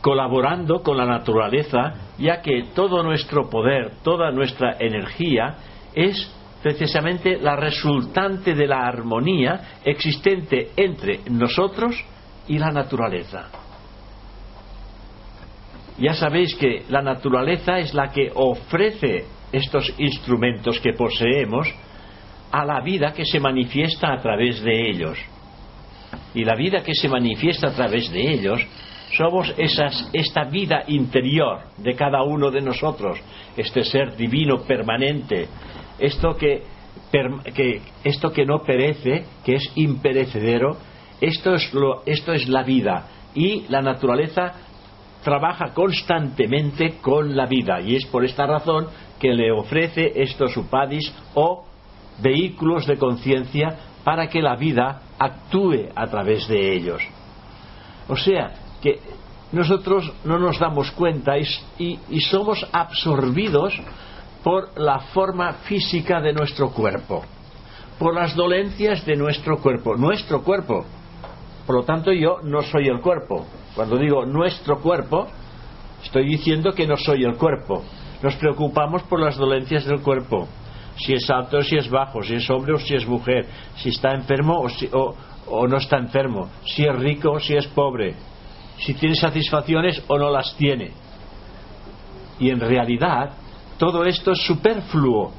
[0.01, 5.57] colaborando con la naturaleza, ya que todo nuestro poder, toda nuestra energía
[5.93, 11.97] es precisamente la resultante de la armonía existente entre nosotros
[12.47, 13.51] y la naturaleza.
[15.99, 21.69] Ya sabéis que la naturaleza es la que ofrece estos instrumentos que poseemos
[22.51, 25.19] a la vida que se manifiesta a través de ellos.
[26.35, 28.61] Y la vida que se manifiesta a través de ellos
[29.17, 33.19] somos esas, esta vida interior de cada uno de nosotros,
[33.57, 35.49] este ser divino permanente,
[36.03, 36.63] esto que,
[38.05, 40.77] esto que no perece, que es imperecedero,
[41.21, 44.53] esto es, lo, esto es la vida y la naturaleza
[45.23, 48.89] trabaja constantemente con la vida y es por esta razón
[49.21, 51.65] que le ofrece estos upadis o
[52.21, 57.03] vehículos de conciencia para que la vida actúe a través de ellos.
[58.09, 58.99] O sea, que
[59.53, 63.79] nosotros no nos damos cuenta y, somos absorbidos
[64.43, 67.23] por la forma física de nuestro cuerpo,
[67.99, 70.85] por las dolencias de nuestro cuerpo, nuestro cuerpo.
[71.67, 73.47] Por lo tanto, yo no soy el cuerpo.
[73.75, 75.29] Cuando digo nuestro cuerpo,
[76.03, 77.85] estoy diciendo que no soy el cuerpo.
[78.23, 80.49] Nos preocupamos por las dolencias del cuerpo,
[80.97, 83.91] si es alto o si es bajo, si es hombre o si es mujer, si
[83.91, 85.15] está enfermo o,
[85.49, 88.15] o no está enfermo, si es rico o si es pobre,
[88.79, 90.91] si tiene satisfacciones o no las tiene.
[92.39, 93.31] Y en realidad
[93.83, 95.33] todo esto es superfluo,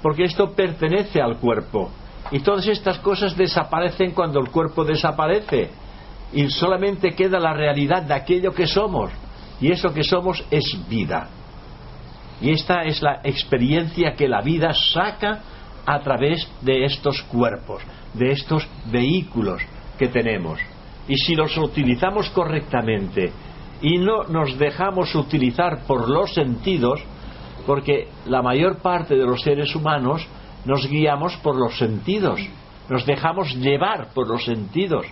[0.00, 1.90] porque esto pertenece al cuerpo.
[2.30, 5.70] Y todas estas cosas desaparecen cuando el cuerpo desaparece.
[6.32, 9.10] Y solamente queda la realidad de aquello que somos.
[9.60, 11.28] Y eso que somos es vida.
[12.40, 15.40] Y esta es la experiencia que la vida saca
[15.84, 17.82] a través de estos cuerpos,
[18.14, 19.60] de estos vehículos
[19.98, 20.60] que tenemos.
[21.08, 23.32] Y si los utilizamos correctamente
[23.82, 27.02] y no nos dejamos utilizar por los sentidos,
[27.68, 30.26] porque la mayor parte de los seres humanos
[30.64, 32.40] nos guiamos por los sentidos,
[32.88, 35.04] nos dejamos llevar por los sentidos,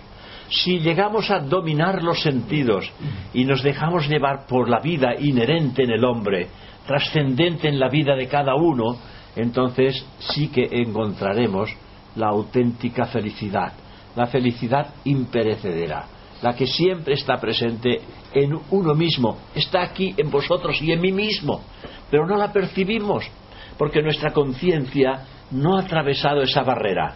[0.49, 2.91] si llegamos a dominar los sentidos
[3.31, 6.47] y nos dejamos llevar por la vida inherente en el hombre,
[6.87, 8.97] trascendente en la vida de cada uno,
[9.35, 11.69] entonces sí que encontraremos
[12.15, 13.73] la auténtica felicidad,
[14.15, 16.07] la felicidad imperecedera,
[16.41, 18.01] la que siempre está presente
[18.33, 21.61] en uno mismo, está aquí en vosotros y en mí mismo,
[22.09, 23.29] pero no la percibimos,
[23.77, 27.15] porque nuestra conciencia no ha atravesado esa barrera,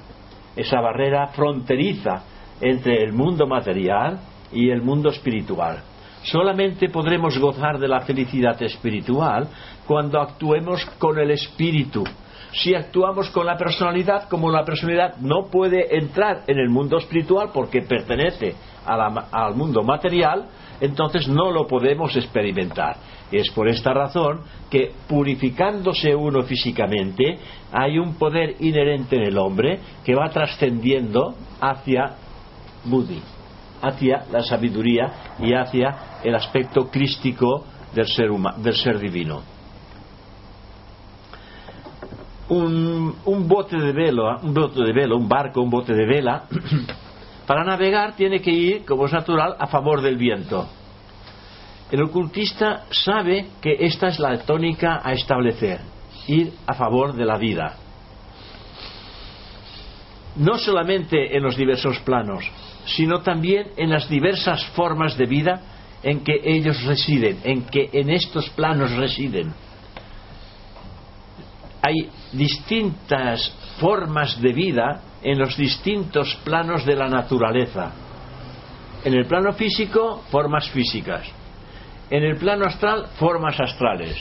[0.55, 2.23] esa barrera fronteriza
[2.59, 4.19] entre el mundo material
[4.51, 5.83] y el mundo espiritual.
[6.23, 9.47] Solamente podremos gozar de la felicidad espiritual
[9.87, 12.03] cuando actuemos con el espíritu.
[12.53, 17.49] Si actuamos con la personalidad, como la personalidad no puede entrar en el mundo espiritual
[17.53, 20.47] porque pertenece al mundo material,
[20.81, 22.97] entonces no lo podemos experimentar.
[23.31, 27.37] Es por esta razón que purificándose uno físicamente,
[27.71, 32.15] hay un poder inherente en el hombre que va trascendiendo hacia
[32.83, 33.21] Buddhi,
[33.81, 39.41] hacia la sabiduría y hacia el aspecto crístico del ser, del ser divino.
[42.49, 46.43] Un, bote de vela, un bote de vela, un barco, un bote de vela,
[47.45, 50.67] para navegar tiene que ir, como es natural, a favor del viento.
[51.91, 55.81] El ocultista sabe que esta es la tónica a establecer,
[56.27, 57.75] ir a favor de la vida.
[60.37, 62.49] No solamente en los diversos planos,
[62.85, 65.61] sino también en las diversas formas de vida
[66.03, 69.53] en que ellos residen, en que en estos planos residen.
[71.81, 77.91] Hay distintas formas de vida en los distintos planos de la naturaleza.
[79.03, 81.27] En el plano físico, formas físicas.
[82.09, 84.15] En el plano astral, formas astrales.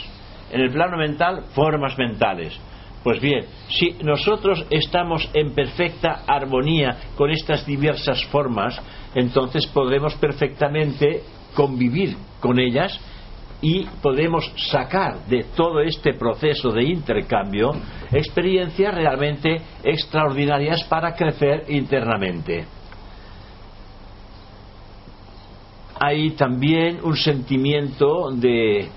[0.51, 2.59] En el plano mental, formas mentales.
[3.03, 8.81] Pues bien, si nosotros estamos en perfecta armonía con estas diversas formas,
[9.15, 11.23] entonces podremos perfectamente
[11.55, 13.01] convivir con ellas
[13.63, 17.73] y podemos sacar de todo este proceso de intercambio
[18.11, 22.67] experiencias realmente extraordinarias para crecer internamente.
[26.03, 28.89] Hay también un sentimiento de,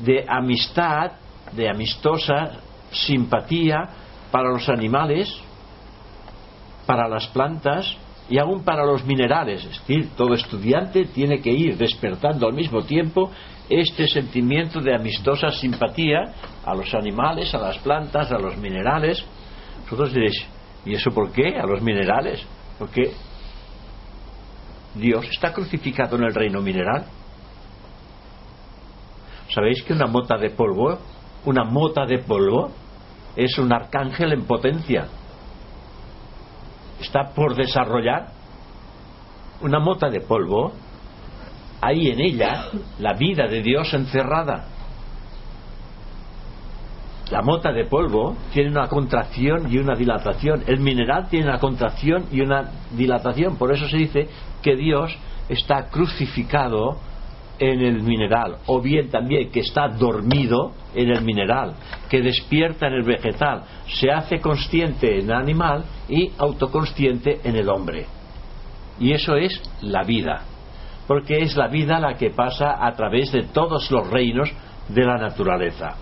[0.00, 1.12] de amistad,
[1.52, 3.88] de amistosa simpatía
[4.32, 5.32] para los animales,
[6.84, 7.96] para las plantas
[8.28, 9.64] y aún para los minerales.
[9.64, 13.30] Es decir, todo estudiante tiene que ir despertando al mismo tiempo
[13.68, 16.32] este sentimiento de amistosa simpatía
[16.64, 19.24] a los animales, a las plantas, a los minerales.
[19.84, 20.46] Vosotros diréis,
[20.84, 21.58] ¿y eso por qué?
[21.58, 22.44] A los minerales.
[22.78, 23.12] Porque
[24.94, 27.06] Dios está crucificado en el reino mineral.
[29.48, 30.98] ¿Sabéis que una mota de polvo
[31.46, 32.72] una mota de polvo
[33.36, 35.06] es un arcángel en potencia.
[37.00, 38.32] Está por desarrollar
[39.62, 40.72] una mota de polvo.
[41.80, 42.66] Hay en ella
[42.98, 44.66] la vida de Dios encerrada.
[47.30, 50.62] La mota de polvo tiene una contracción y una dilatación.
[50.66, 53.56] El mineral tiene una contracción y una dilatación.
[53.56, 54.28] Por eso se dice
[54.62, 55.16] que Dios
[55.48, 56.98] está crucificado
[57.58, 61.74] en el mineral, o bien también que está dormido en el mineral,
[62.08, 67.68] que despierta en el vegetal, se hace consciente en el animal y autoconsciente en el
[67.68, 68.06] hombre.
[68.98, 70.42] Y eso es la vida,
[71.06, 74.50] porque es la vida la que pasa a través de todos los reinos
[74.88, 75.96] de la naturaleza,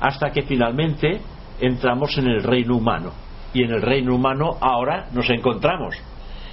[0.00, 1.20] hasta que finalmente
[1.60, 3.12] entramos en el reino humano.
[3.52, 5.96] Y en el reino humano ahora nos encontramos.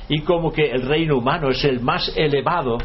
[0.09, 2.77] Y como que el reino humano es el más elevado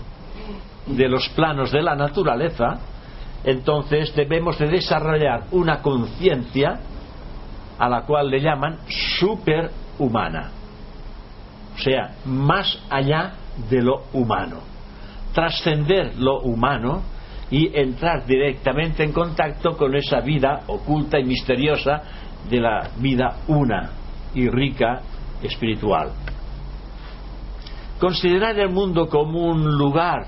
[0.86, 2.78] de los planos de la naturaleza,
[3.44, 6.80] entonces debemos de desarrollar una conciencia
[7.78, 8.78] a la cual le llaman
[9.18, 10.50] superhumana,
[11.74, 13.32] o sea, más allá
[13.68, 14.71] de lo humano,
[15.32, 17.02] trascender lo humano
[17.50, 22.02] y entrar directamente en contacto con esa vida oculta y misteriosa
[22.48, 23.90] de la vida una
[24.34, 25.02] y rica
[25.42, 26.12] espiritual.
[27.98, 30.26] Considerar el mundo como un lugar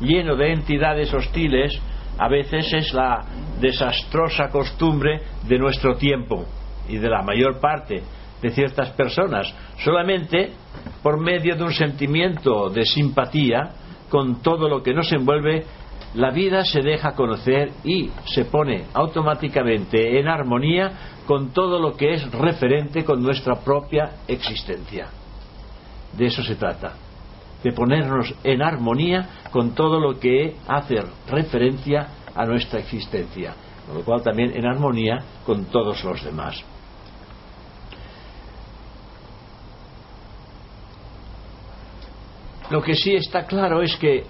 [0.00, 1.78] lleno de entidades hostiles,
[2.18, 3.22] a veces es la
[3.60, 6.46] desastrosa costumbre de nuestro tiempo
[6.88, 8.02] y de la mayor parte
[8.40, 9.52] de ciertas personas,
[9.84, 10.52] solamente
[11.02, 13.70] por medio de un sentimiento de simpatía
[14.08, 15.64] con todo lo que nos envuelve,
[16.14, 20.92] la vida se deja conocer y se pone automáticamente en armonía
[21.26, 25.08] con todo lo que es referente con nuestra propia existencia.
[26.16, 26.94] De eso se trata
[27.62, 30.96] de ponernos en armonía con todo lo que hace
[31.28, 33.54] referencia a nuestra existencia,
[33.86, 36.64] con lo cual también en armonía con todos los demás.
[42.70, 44.24] Lo que sí está claro es que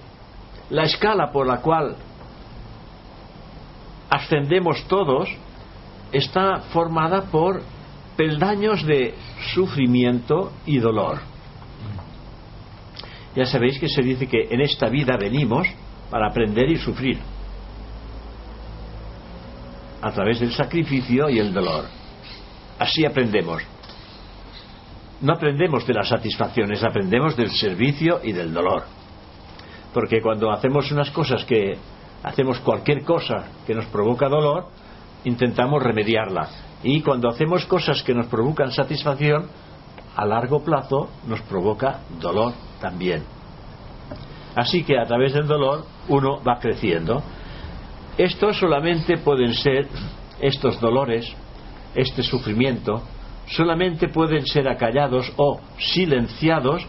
[0.71, 1.97] la escala por la cual
[4.11, 5.29] ascendemos todos
[6.13, 7.63] está formada por
[8.17, 9.15] peldaños de
[9.55, 11.21] sufrimiento y dolor.
[13.35, 15.69] Ya sabéis que se dice que en esta vida venimos
[16.11, 17.19] para aprender y sufrir
[20.01, 21.85] a través del sacrificio y el dolor.
[22.79, 23.63] Así aprendemos.
[25.21, 28.85] No aprendemos de las satisfacciones, aprendemos del servicio y del dolor.
[29.95, 31.79] Porque cuando hacemos unas cosas que
[32.23, 34.69] hacemos cualquier cosa que nos provoca dolor,
[35.25, 36.49] intentamos remediarla.
[36.83, 39.49] Y cuando hacemos cosas que nos provocan satisfacción,
[40.15, 43.23] a largo plazo nos provoca dolor también.
[44.55, 47.23] Así que a través del dolor uno va creciendo.
[48.17, 49.89] Estos solamente pueden ser,
[50.41, 51.31] estos dolores,
[51.95, 53.03] este sufrimiento,
[53.49, 56.87] solamente pueden ser acallados o silenciados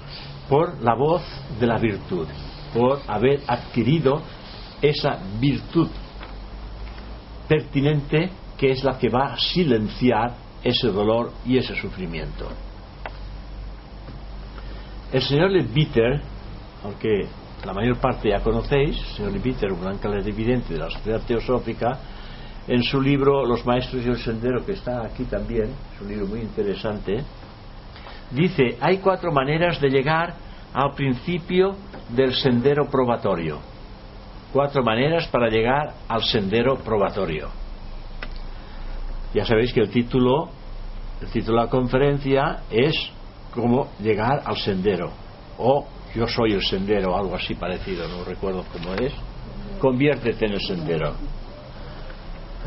[0.50, 1.22] por la voz
[1.60, 2.28] de la virtud,
[2.74, 4.22] por haber adquirido
[4.82, 5.90] esa virtud
[7.48, 12.48] pertinente que es la que va a silenciar ese dolor y ese sufrimiento.
[15.12, 16.22] El señor Levitter,
[16.84, 17.28] aunque
[17.66, 22.00] la mayor parte ya conocéis, el señor Levitter, un gran clarividente de la sociedad teosófica,
[22.68, 26.28] en su libro Los Maestros y el Sendero, que está aquí también, es un libro
[26.28, 27.24] muy interesante,
[28.32, 30.36] dice, hay cuatro maneras de llegar
[30.74, 31.76] al principio
[32.10, 33.60] del sendero probatorio.
[34.52, 37.50] Cuatro maneras para llegar al sendero probatorio.
[39.34, 40.50] Ya sabéis que el título,
[41.22, 42.94] el título de la conferencia es
[43.54, 45.12] cómo llegar al sendero
[45.58, 49.14] o yo soy el sendero, algo así parecido, no recuerdo cómo es.
[49.80, 51.14] Conviértete en el sendero.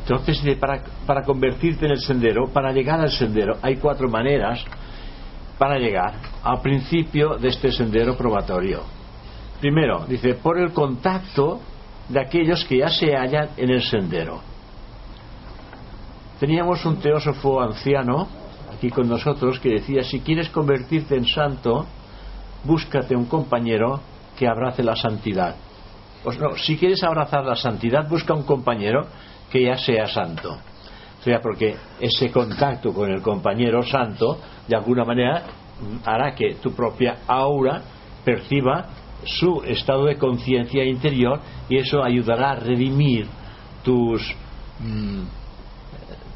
[0.03, 4.65] Entonces, para, para convertirte en el sendero, para llegar al sendero, hay cuatro maneras
[5.59, 8.83] para llegar al principio de este sendero probatorio.
[9.61, 11.61] Primero, dice, por el contacto
[12.09, 14.41] de aquellos que ya se hallan en el sendero.
[16.41, 18.27] Teníamos un teósofo anciano
[18.75, 21.87] aquí con nosotros que decía, si quieres convertirte en santo,
[22.65, 24.01] búscate un compañero
[24.39, 25.57] que abrace la santidad.
[26.25, 29.07] Pues no, si quieres abrazar la santidad, busca un compañero
[29.51, 30.59] que ya sea santo.
[31.21, 35.43] O sea, porque ese contacto con el compañero santo, de alguna manera,
[36.05, 37.83] hará que tu propia aura
[38.25, 38.89] perciba
[39.25, 43.27] su estado de conciencia interior y eso ayudará a redimir
[43.85, 44.35] tus,
[44.79, 45.23] mm,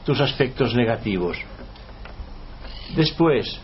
[0.04, 1.38] tus aspectos negativos.
[2.94, 3.58] Después,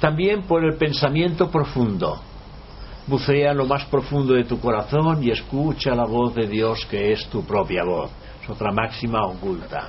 [0.00, 2.20] también por el pensamiento profundo.
[3.06, 7.26] Bucea lo más profundo de tu corazón y escucha la voz de Dios que es
[7.26, 8.10] tu propia voz.
[8.44, 9.88] Es otra máxima oculta.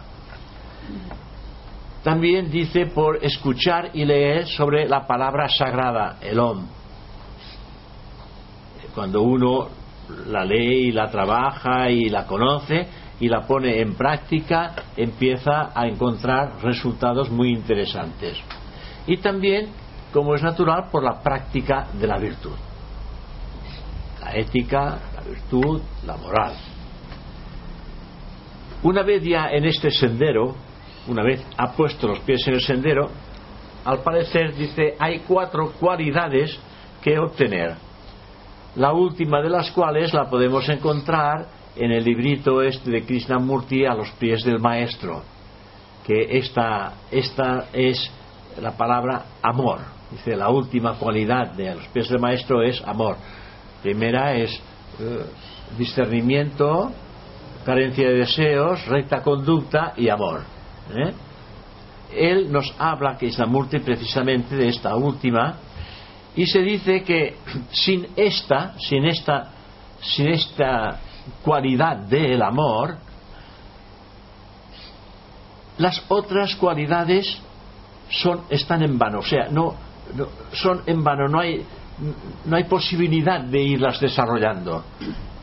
[2.03, 6.65] También dice por escuchar y leer sobre la palabra sagrada, el Om.
[8.93, 9.67] Cuando uno
[10.27, 12.87] la lee y la trabaja y la conoce
[13.19, 18.37] y la pone en práctica, empieza a encontrar resultados muy interesantes.
[19.05, 19.69] Y también
[20.15, 22.55] como es natural, por la práctica de la virtud.
[24.21, 26.53] La ética, la virtud, la moral.
[28.85, 30.53] Una vez ya en este sendero,
[31.07, 33.09] una vez ha puesto los pies en el sendero,
[33.83, 36.55] al parecer dice hay cuatro cualidades
[37.01, 37.73] que obtener.
[38.75, 43.95] La última de las cuales la podemos encontrar en el librito este de Krishnamurti a
[43.95, 45.23] los pies del maestro,
[46.05, 48.11] que esta, esta es
[48.61, 49.79] la palabra amor.
[50.11, 53.17] Dice, la última cualidad de los pies del maestro es amor.
[53.81, 54.53] Primera es
[54.99, 55.25] eh,
[55.75, 56.91] discernimiento,
[57.65, 60.43] carencia de deseos, recta conducta y amor.
[60.95, 61.13] ¿eh?
[62.13, 65.55] Él nos habla, que es la muerte precisamente de esta última,
[66.35, 67.37] y se dice que
[67.71, 69.51] sin esta, sin esta,
[70.01, 70.99] sin esta
[71.43, 72.97] cualidad del amor,
[75.77, 77.37] las otras cualidades
[78.09, 79.19] son, están en vano.
[79.19, 79.75] O sea, no,
[80.53, 81.65] son en vano, no hay,
[82.45, 84.83] no hay posibilidad de irlas desarrollando.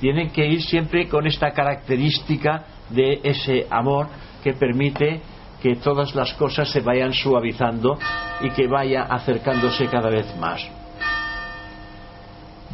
[0.03, 4.09] Tienen que ir siempre con esta característica de ese amor
[4.42, 5.20] que permite
[5.62, 7.96] que todas las cosas se vayan suavizando
[8.40, 10.61] y que vaya acercándose cada vez más.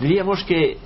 [0.01, 0.79] Diríamos que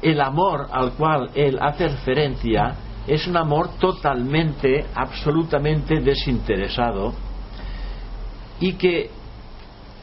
[0.00, 2.76] el amor al cual él hace referencia
[3.08, 7.12] es un amor totalmente, absolutamente desinteresado
[8.60, 9.10] y que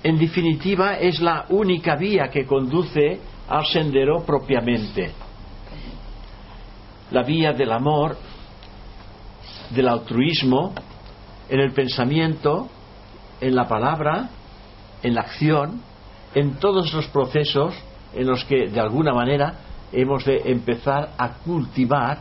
[0.04, 5.27] en definitiva, es la única vía que conduce al sendero propiamente.
[7.12, 8.18] La vía del amor,
[9.70, 10.74] del altruismo,
[11.50, 12.68] en el pensamiento,
[13.40, 14.30] en la palabra,
[15.04, 15.82] en la acción
[16.34, 17.74] en todos los procesos
[18.14, 19.56] en los que de alguna manera
[19.92, 22.20] hemos de empezar a cultivar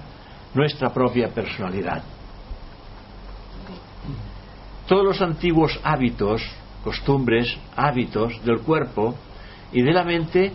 [0.54, 2.02] nuestra propia personalidad.
[4.86, 6.42] Todos los antiguos hábitos,
[6.84, 9.14] costumbres, hábitos del cuerpo
[9.72, 10.52] y de la mente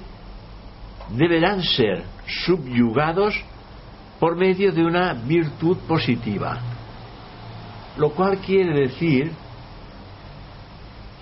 [1.09, 2.03] deberán ser
[2.45, 3.36] subyugados
[4.22, 6.59] por medio de una virtud positiva.
[7.97, 9.32] Lo cual quiere decir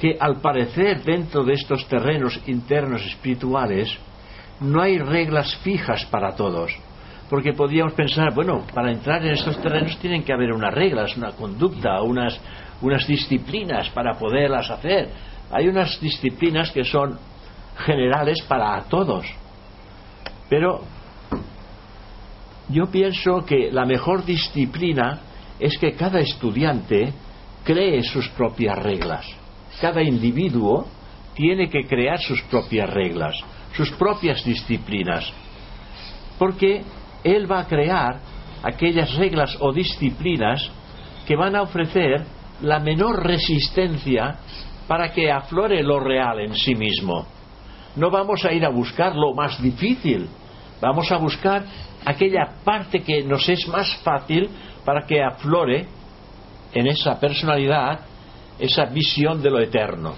[0.01, 3.97] que al parecer dentro de estos terrenos internos espirituales
[4.59, 6.77] no hay reglas fijas para todos.
[7.29, 11.31] Porque podríamos pensar, bueno, para entrar en estos terrenos tienen que haber unas reglas, una
[11.31, 12.37] conducta, unas,
[12.81, 15.09] unas disciplinas para poderlas hacer.
[15.51, 17.17] Hay unas disciplinas que son
[17.77, 19.25] generales para todos.
[20.49, 20.98] Pero
[22.69, 25.21] yo pienso que la mejor disciplina
[25.59, 27.13] es que cada estudiante
[27.63, 29.25] cree sus propias reglas.
[29.81, 30.87] Cada individuo
[31.33, 33.35] tiene que crear sus propias reglas,
[33.75, 35.31] sus propias disciplinas.
[36.37, 36.81] Porque
[37.23, 38.19] él va a crear
[38.63, 40.69] aquellas reglas o disciplinas
[41.25, 42.23] que van a ofrecer
[42.61, 44.39] la menor resistencia
[44.87, 47.25] para que aflore lo real en sí mismo.
[47.95, 50.27] No vamos a ir a buscar lo más difícil,
[50.81, 51.63] vamos a buscar
[52.05, 54.49] aquella parte que nos es más fácil
[54.85, 55.85] para que aflore
[56.73, 57.99] en esa personalidad
[58.59, 60.15] esa visión de lo eterno,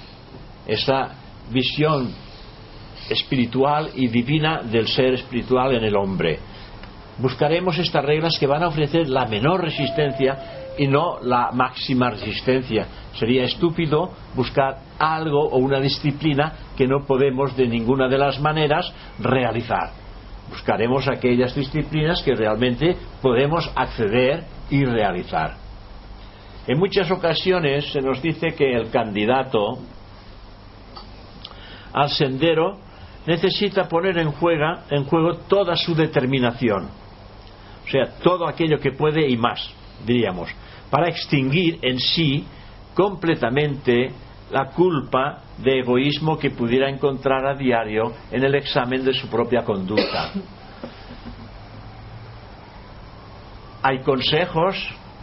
[0.65, 1.09] esa
[1.51, 2.11] visión
[3.09, 6.39] espiritual y divina del ser espiritual en el hombre.
[7.19, 12.87] Buscaremos estas reglas que van a ofrecer la menor resistencia y no la máxima resistencia.
[13.13, 18.91] Sería estúpido buscar algo o una disciplina que no podemos de ninguna de las maneras
[19.19, 20.00] realizar.
[20.51, 25.55] Buscaremos aquellas disciplinas que realmente podemos acceder y realizar.
[26.67, 29.79] En muchas ocasiones se nos dice que el candidato
[31.93, 32.79] al sendero
[33.25, 34.33] necesita poner en,
[34.89, 36.89] en juego toda su determinación,
[37.85, 39.73] o sea, todo aquello que puede y más,
[40.05, 40.49] diríamos,
[40.89, 42.45] para extinguir en sí
[42.93, 44.11] completamente
[44.51, 49.63] la culpa de egoísmo que pudiera encontrar a diario en el examen de su propia
[49.63, 50.31] conducta.
[53.83, 54.75] Hay consejos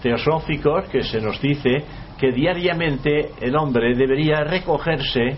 [0.03, 1.85] teosóficos que se nos dice
[2.19, 5.37] que diariamente el hombre debería recogerse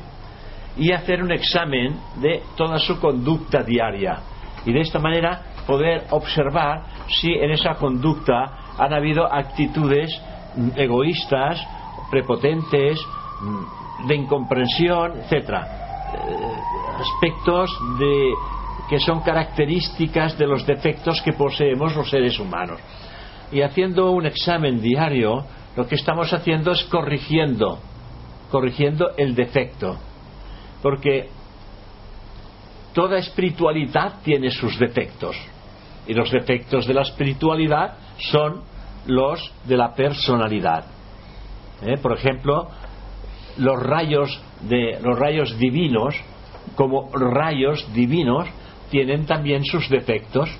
[0.76, 4.20] y hacer un examen de toda su conducta diaria
[4.64, 10.10] y de esta manera poder observar si en esa conducta han habido actitudes
[10.76, 11.62] egoístas,
[12.10, 13.00] prepotentes,
[14.06, 15.66] de incomprensión, etcétera,
[16.14, 18.32] eh, aspectos de
[18.88, 22.80] que son características de los defectos que poseemos los seres humanos
[23.52, 25.44] y haciendo un examen diario,
[25.76, 27.78] lo que estamos haciendo es corrigiendo,
[28.50, 29.96] corrigiendo el defecto.
[30.82, 31.28] Porque
[32.94, 35.36] toda espiritualidad tiene sus defectos.
[36.06, 38.62] Y los defectos de la espiritualidad son
[39.06, 40.84] los de la personalidad.
[41.82, 41.96] ¿Eh?
[42.00, 42.68] Por ejemplo,
[43.56, 46.14] los rayos de los rayos divinos,
[46.74, 48.48] como rayos divinos,
[48.90, 50.50] tienen también sus defectos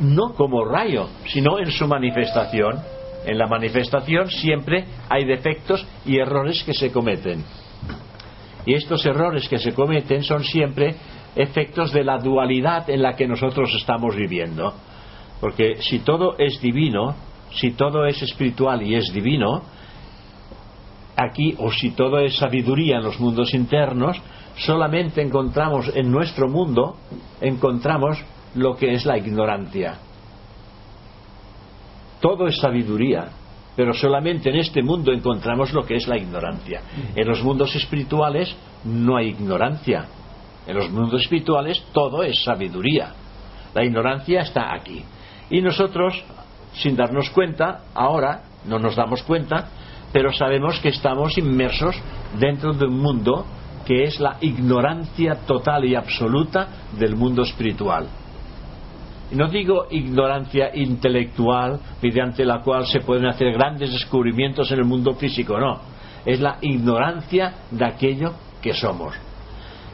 [0.00, 2.80] no como rayo, sino en su manifestación.
[3.24, 7.44] En la manifestación siempre hay defectos y errores que se cometen.
[8.66, 10.94] Y estos errores que se cometen son siempre
[11.36, 14.74] efectos de la dualidad en la que nosotros estamos viviendo.
[15.40, 17.14] Porque si todo es divino,
[17.52, 19.62] si todo es espiritual y es divino,
[21.16, 24.20] aquí, o si todo es sabiduría en los mundos internos,
[24.56, 26.96] solamente encontramos en nuestro mundo,
[27.40, 28.18] encontramos
[28.54, 29.98] lo que es la ignorancia.
[32.20, 33.28] Todo es sabiduría,
[33.74, 36.82] pero solamente en este mundo encontramos lo que es la ignorancia.
[37.14, 38.54] En los mundos espirituales
[38.84, 40.06] no hay ignorancia.
[40.66, 43.12] En los mundos espirituales todo es sabiduría.
[43.74, 45.02] La ignorancia está aquí.
[45.50, 46.22] Y nosotros,
[46.74, 49.68] sin darnos cuenta, ahora no nos damos cuenta,
[50.12, 51.96] pero sabemos que estamos inmersos
[52.38, 53.46] dentro de un mundo
[53.86, 58.06] que es la ignorancia total y absoluta del mundo espiritual.
[59.32, 65.14] No digo ignorancia intelectual mediante la cual se pueden hacer grandes descubrimientos en el mundo
[65.14, 65.80] físico, no.
[66.24, 69.14] Es la ignorancia de aquello que somos.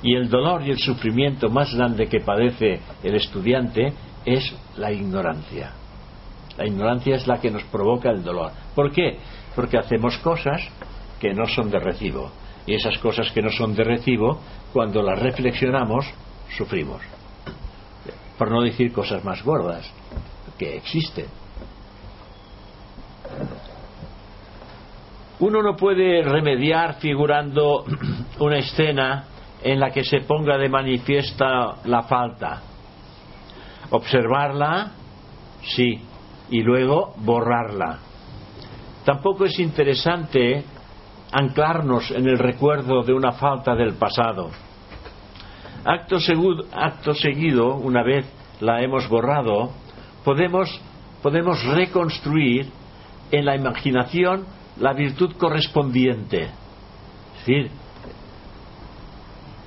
[0.02, 3.92] Y el dolor y el sufrimiento más grande que padece el estudiante
[4.24, 5.72] es la ignorancia.
[6.56, 8.50] La ignorancia es la que nos provoca el dolor.
[8.74, 9.18] ¿Por qué?
[9.58, 10.62] Porque hacemos cosas
[11.18, 12.30] que no son de recibo.
[12.64, 14.38] Y esas cosas que no son de recibo,
[14.72, 16.06] cuando las reflexionamos,
[16.56, 17.02] sufrimos
[18.38, 19.92] por no decir cosas más gordas,
[20.56, 21.26] que existen.
[25.40, 27.84] Uno no puede remediar figurando
[28.38, 29.24] una escena
[29.62, 32.62] en la que se ponga de manifiesta la falta.
[33.90, 34.92] Observarla,
[35.62, 36.00] sí,
[36.50, 38.07] y luego borrarla.
[39.08, 40.62] Tampoco es interesante
[41.32, 44.50] anclarnos en el recuerdo de una falta del pasado.
[45.82, 46.18] Acto,
[46.74, 48.26] acto seguido, una vez
[48.60, 49.70] la hemos borrado,
[50.24, 50.78] podemos,
[51.22, 52.68] podemos reconstruir
[53.30, 54.44] en la imaginación
[54.78, 56.42] la virtud correspondiente.
[56.42, 57.70] Es decir,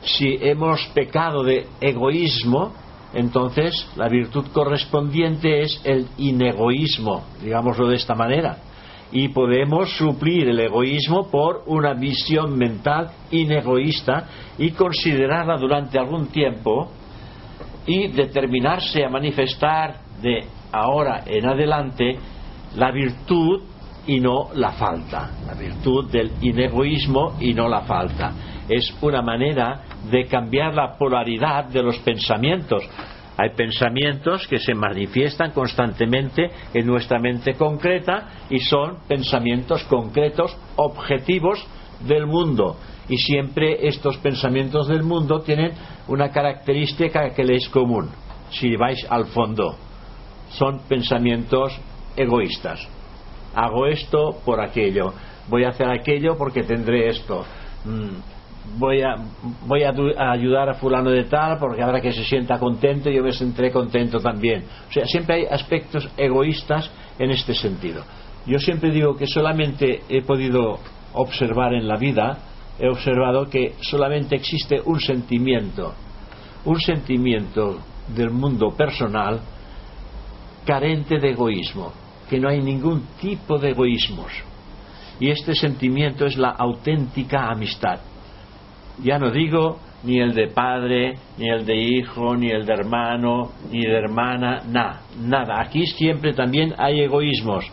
[0.03, 2.73] si hemos pecado de egoísmo,
[3.15, 8.59] entonces la virtud correspondiente es el inegoísmo, digámoslo de esta manera.
[9.11, 16.91] Y podemos suplir el egoísmo por una visión mental inegoísta y considerarla durante algún tiempo
[17.85, 22.17] y determinarse a manifestar de ahora en adelante
[22.75, 23.63] la virtud
[24.07, 28.33] y no la falta, la virtud del inegoísmo y no la falta.
[28.67, 32.83] Es una manera de cambiar la polaridad de los pensamientos.
[33.37, 41.65] Hay pensamientos que se manifiestan constantemente en nuestra mente concreta y son pensamientos concretos, objetivos
[42.01, 42.77] del mundo.
[43.09, 45.71] Y siempre estos pensamientos del mundo tienen
[46.07, 48.09] una característica que les es común,
[48.51, 49.75] si vais al fondo.
[50.49, 51.79] Son pensamientos
[52.15, 52.87] egoístas
[53.55, 55.13] hago esto por aquello,
[55.47, 57.45] voy a hacer aquello porque tendré esto,
[57.85, 58.40] mm,
[58.77, 59.15] voy a,
[59.65, 59.93] voy a,
[60.31, 64.19] ayudar a fulano de tal porque ahora que se sienta contento yo me sentiré contento
[64.19, 64.63] también.
[64.89, 68.03] O sea, siempre hay aspectos egoístas en este sentido.
[68.45, 70.79] Yo siempre digo que solamente he podido
[71.13, 72.37] observar en la vida,
[72.79, 75.93] he observado que solamente existe un sentimiento,
[76.65, 79.39] un sentimiento del mundo personal
[80.65, 81.91] carente de egoísmo
[82.31, 84.31] que no hay ningún tipo de egoísmos.
[85.19, 87.99] Y este sentimiento es la auténtica amistad.
[89.03, 93.51] Ya no digo ni el de padre, ni el de hijo, ni el de hermano,
[93.71, 95.61] ni de hermana, nada, nada.
[95.61, 97.71] Aquí siempre también hay egoísmos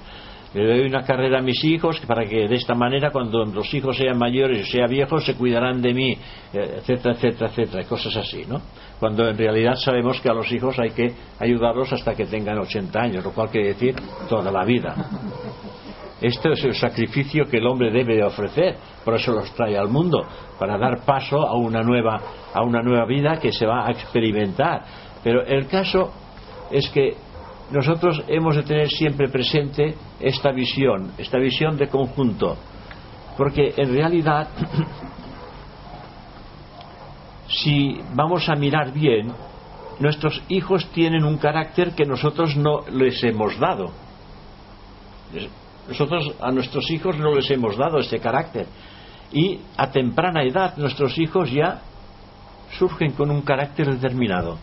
[0.55, 3.97] le doy una carrera a mis hijos para que de esta manera cuando los hijos
[3.97, 6.17] sean mayores o sean viejos se cuidarán de mí,
[6.53, 8.61] etcétera, etcétera, etcétera, cosas así, ¿no?
[8.99, 12.99] Cuando en realidad sabemos que a los hijos hay que ayudarlos hasta que tengan 80
[12.99, 13.95] años, lo cual quiere decir
[14.29, 14.95] toda la vida.
[16.21, 19.89] Esto es el sacrificio que el hombre debe de ofrecer, por eso los trae al
[19.89, 20.27] mundo,
[20.59, 22.21] para dar paso a una nueva,
[22.53, 24.83] a una nueva vida que se va a experimentar.
[25.23, 26.13] Pero el caso
[26.71, 27.17] es que
[27.71, 32.57] nosotros hemos de tener siempre presente esta visión, esta visión de conjunto,
[33.37, 34.49] porque en realidad,
[37.47, 39.33] si vamos a mirar bien,
[40.01, 43.93] nuestros hijos tienen un carácter que nosotros no les hemos dado.
[45.89, 48.67] Nosotros a nuestros hijos no les hemos dado ese carácter.
[49.33, 51.81] Y a temprana edad nuestros hijos ya
[52.79, 54.59] surgen con un carácter determinado.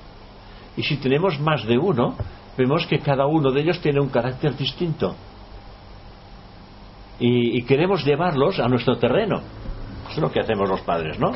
[0.77, 2.15] Y si tenemos más de uno,
[2.57, 5.15] vemos que cada uno de ellos tiene un carácter distinto.
[7.17, 9.37] Y, queremos llevarlos a nuestro terreno.
[9.37, 11.31] Eso es lo que hacemos los padres, ¿no?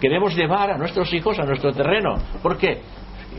[0.00, 2.14] Queremos llevar a nuestros hijos a nuestro terreno.
[2.40, 2.82] ¿Por qué?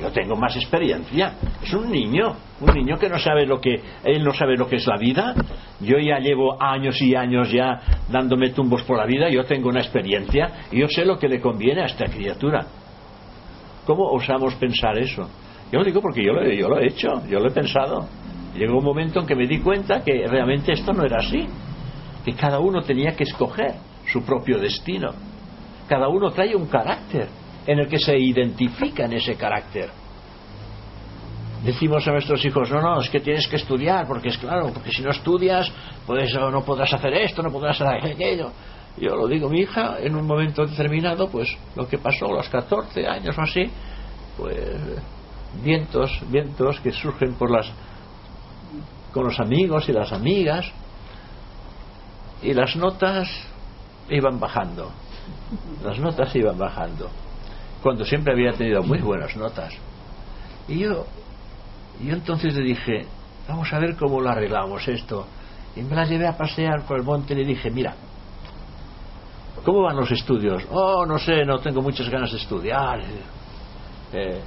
[0.02, 1.34] Yo tengo más experiencia.
[1.64, 4.78] Es un niño, un niño que no sabe lo que él no sabe lo que
[4.78, 5.34] es la vida.
[5.80, 7.80] Yo ya llevo años y años ya
[8.10, 9.30] dándome tumbos por la vida.
[9.30, 12.66] Yo tengo una experiencia y yo sé lo que le conviene a esta criatura.
[13.86, 15.30] ¿Cómo osamos pensar eso?
[15.72, 18.08] Yo lo digo porque yo lo, yo lo he hecho, yo lo he pensado.
[18.56, 21.46] Llegó un momento en que me di cuenta que realmente esto no era así,
[22.24, 23.76] que cada uno tenía que escoger
[24.06, 25.10] su propio destino.
[25.88, 27.28] Cada uno trae un carácter
[27.66, 29.90] en el que se identifica en ese carácter.
[31.64, 34.92] Decimos a nuestros hijos, no, no, es que tienes que estudiar, porque es claro, porque
[34.92, 35.72] si no estudias,
[36.06, 38.52] pues no podrás hacer esto, no podrás hacer aquello.
[38.98, 43.08] Yo lo digo, mi hija, en un momento determinado, pues lo que pasó, los 14
[43.08, 43.64] años o así,
[44.38, 44.58] pues
[45.64, 47.72] vientos, vientos que surgen por las
[49.12, 50.70] con los amigos y las amigas
[52.42, 53.30] y las notas
[54.10, 54.92] iban bajando.
[55.84, 57.10] Las notas iban bajando.
[57.86, 59.72] Cuando siempre había tenido muy buenas notas.
[60.68, 61.06] Y yo,
[62.04, 63.06] yo entonces le dije,
[63.48, 65.28] vamos a ver cómo lo arreglamos esto.
[65.76, 67.94] Y me la llevé a pasear por el monte y le dije, mira,
[69.64, 70.66] ¿cómo van los estudios?
[70.72, 73.02] Oh, no sé, no tengo muchas ganas de estudiar.
[74.14, 74.42] Eh,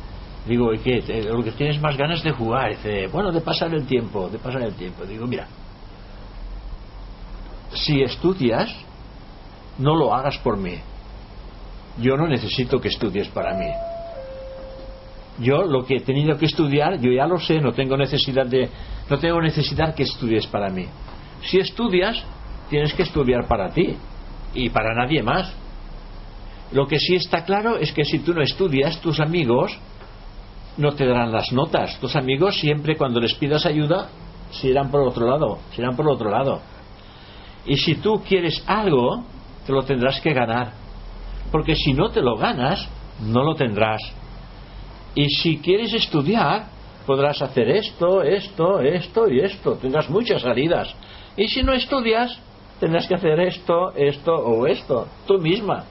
[0.45, 1.22] Digo, ¿y qué?
[1.32, 2.70] Lo que tienes más ganas de jugar.
[2.70, 5.05] Dice, bueno, de pasar el tiempo, de pasar el tiempo.
[5.05, 5.47] Digo, mira,
[7.72, 8.74] si estudias,
[9.78, 10.80] no lo hagas por mí.
[12.01, 13.70] Yo no necesito que estudies para mí.
[15.40, 18.68] Yo lo que he tenido que estudiar, yo ya lo sé, no tengo necesidad de,
[19.09, 20.86] no tengo necesidad que estudies para mí.
[21.42, 22.22] Si estudias,
[22.68, 23.96] tienes que estudiar para ti
[24.55, 25.55] y para nadie más.
[26.72, 29.78] Lo que sí está claro es que si tú no estudias, tus amigos
[30.76, 31.99] no te darán las notas.
[32.01, 34.09] Tus amigos siempre cuando les pidas ayuda
[34.51, 36.61] se irán por otro lado, se irán por otro lado.
[37.66, 39.24] Y si tú quieres algo,
[39.66, 40.72] te lo tendrás que ganar.
[41.51, 42.88] Porque si no te lo ganas,
[43.20, 44.01] no lo tendrás.
[45.14, 46.66] Y si quieres estudiar,
[47.07, 49.76] podrás hacer esto, esto, esto y esto.
[49.76, 50.94] Tendrás muchas salidas.
[51.36, 52.38] Y si no estudias,
[52.78, 55.09] tendrás que hacer esto, esto o esto.
[55.26, 55.84] Tú misma.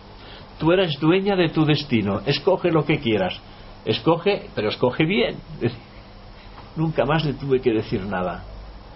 [0.59, 2.21] Tú eres dueña de tu destino.
[2.25, 3.39] Escoge lo que quieras.
[3.85, 5.37] Escoge, pero escoge bien.
[6.75, 8.43] Nunca más le tuve que decir nada.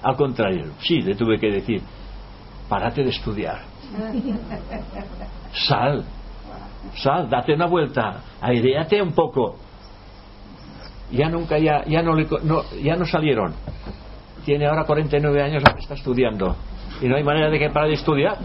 [0.04, 1.82] Al contrario, sí, le tuve que decir,
[2.68, 3.62] párate de estudiar.
[5.54, 6.06] Sal,
[6.96, 9.58] sal, date una vuelta, aireate un poco.
[11.12, 13.54] Ya nunca, ya, ya, no, le, no, ya no salieron.
[14.46, 16.56] Tiene ahora 49 años, ahora está estudiando.
[17.02, 18.38] Y no hay manera de que pare de estudiar.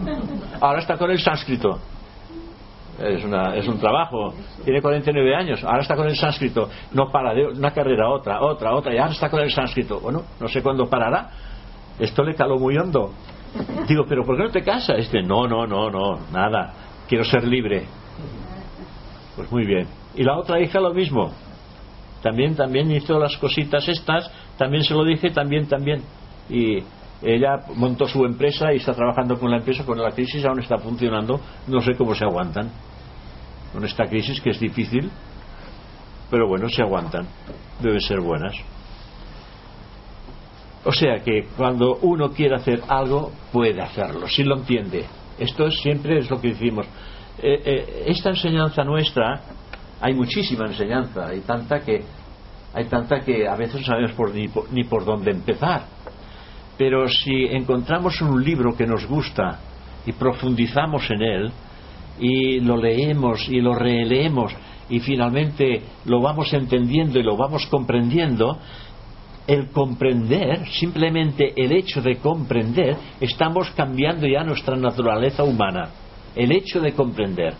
[0.59, 1.79] Ahora está con el sánscrito.
[2.99, 4.33] Es, una, es un trabajo.
[4.63, 6.69] Tiene 49 años, ahora está con el sánscrito.
[6.93, 9.99] No para de una carrera, otra, otra, otra, y ahora está con el sánscrito.
[9.99, 11.29] Bueno, no sé cuándo parará.
[11.99, 13.11] Esto le caló muy hondo.
[13.87, 14.97] Digo, ¿pero por qué no te casas?
[14.99, 16.73] Este, no, no, no, no, nada.
[17.07, 17.85] Quiero ser libre.
[19.37, 19.87] Pues muy bien.
[20.15, 21.31] Y la otra hija lo mismo.
[22.23, 24.29] También, también hizo las cositas estas.
[24.57, 26.01] También se lo dije, también, también.
[26.49, 26.79] Y
[27.21, 29.85] ella montó su empresa y está trabajando con la empresa.
[29.85, 31.39] Con la crisis aún está funcionando.
[31.67, 32.71] No sé cómo se aguantan.
[33.71, 35.09] Con esta crisis que es difícil.
[36.31, 37.27] Pero bueno, se aguantan.
[37.79, 38.55] Deben ser buenas.
[40.83, 45.05] O sea que cuando uno quiere hacer algo, puede hacerlo, si lo entiende.
[45.37, 46.87] Esto siempre es lo que decimos.
[47.41, 49.41] Eh, eh, esta enseñanza nuestra,
[50.01, 52.03] hay muchísima enseñanza, hay tanta que,
[52.73, 55.83] hay tanta que a veces no sabemos por, ni, por, ni por dónde empezar.
[56.77, 59.59] Pero si encontramos un libro que nos gusta
[60.05, 61.51] y profundizamos en él,
[62.19, 64.51] y lo leemos y lo releemos
[64.89, 68.57] y finalmente lo vamos entendiendo y lo vamos comprendiendo,
[69.45, 75.89] el comprender, simplemente el hecho de comprender, estamos cambiando ya nuestra naturaleza humana.
[76.37, 77.55] El hecho de comprender.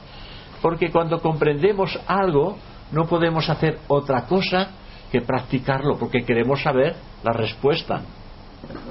[0.61, 2.57] Porque cuando comprendemos algo,
[2.91, 4.69] no podemos hacer otra cosa
[5.11, 8.01] que practicarlo, porque queremos saber la respuesta.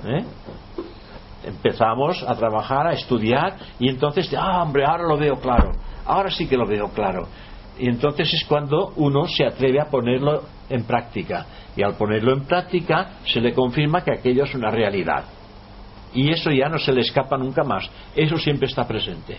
[0.05, 0.24] ¿Eh?
[1.45, 5.72] Empezamos a trabajar, a estudiar, y entonces, ah, hombre, ahora lo veo claro.
[6.05, 7.28] Ahora sí que lo veo claro.
[7.78, 11.47] Y entonces es cuando uno se atreve a ponerlo en práctica.
[11.76, 15.24] Y al ponerlo en práctica se le confirma que aquello es una realidad.
[16.14, 17.89] Y eso ya no se le escapa nunca más.
[18.14, 19.37] Eso siempre está presente.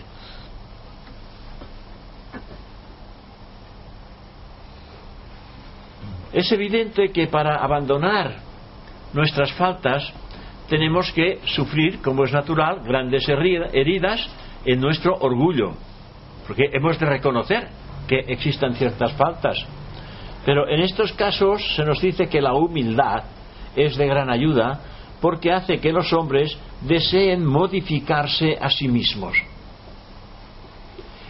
[6.32, 8.36] Es evidente que para abandonar
[9.12, 10.12] nuestras faltas
[10.68, 14.28] tenemos que sufrir, como es natural, grandes heridas
[14.64, 15.72] en nuestro orgullo.
[16.46, 17.68] Porque hemos de reconocer
[18.06, 19.58] que existan ciertas faltas.
[20.44, 23.24] Pero en estos casos se nos dice que la humildad
[23.76, 24.80] es de gran ayuda
[25.20, 29.36] porque hace que los hombres deseen modificarse a sí mismos.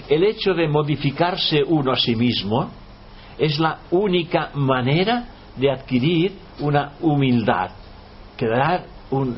[0.08, 2.70] El hecho de modificarse uno a sí mismo
[3.38, 5.24] es la única manera
[5.56, 7.70] de adquirir una humildad,
[9.10, 9.36] un,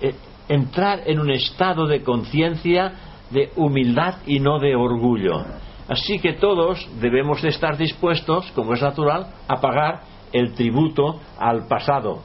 [0.00, 0.14] eh,
[0.48, 2.92] entrar en un estado de conciencia
[3.30, 5.44] de humildad y no de orgullo.
[5.88, 10.00] Así que todos debemos de estar dispuestos, como es natural, a pagar
[10.32, 12.22] el tributo al pasado.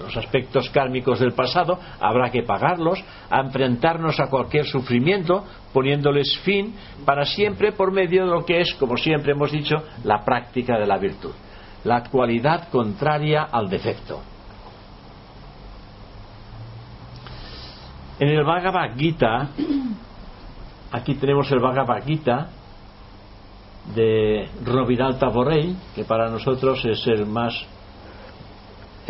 [0.00, 6.74] Los aspectos kármicos del pasado habrá que pagarlos, a enfrentarnos a cualquier sufrimiento, poniéndoles fin
[7.04, 10.86] para siempre por medio de lo que es, como siempre hemos dicho, la práctica de
[10.86, 11.32] la virtud,
[11.84, 14.20] la cualidad contraria al defecto.
[18.18, 19.48] En el Bhagavad Gita,
[20.92, 22.48] aquí tenemos el Bhagavad Gita,
[23.94, 27.54] de Rovidal Taborrell, que para nosotros es el más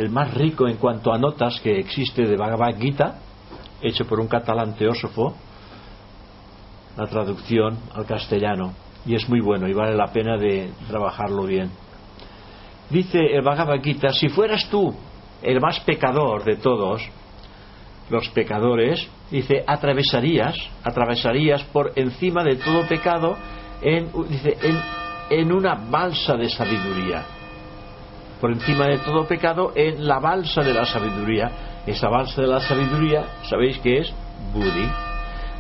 [0.01, 3.19] el más rico en cuanto a notas que existe de Bhagavad Gita,
[3.83, 5.35] hecho por un catalán teósofo,
[6.97, 8.73] la traducción al castellano,
[9.05, 11.71] y es muy bueno y vale la pena de trabajarlo bien.
[12.89, 14.95] Dice el Bhagavad Gita, si fueras tú
[15.43, 17.03] el más pecador de todos,
[18.09, 23.37] los pecadores, dice, atravesarías, atravesarías por encima de todo pecado
[23.83, 24.57] en, dice,
[25.31, 27.25] en, una balsa de sabiduría.
[28.41, 31.51] Por encima de todo pecado, en la balsa de la sabiduría.
[31.87, 34.13] Esa balsa de la sabiduría, ¿sabéis qué es?
[34.53, 34.89] Buddhi.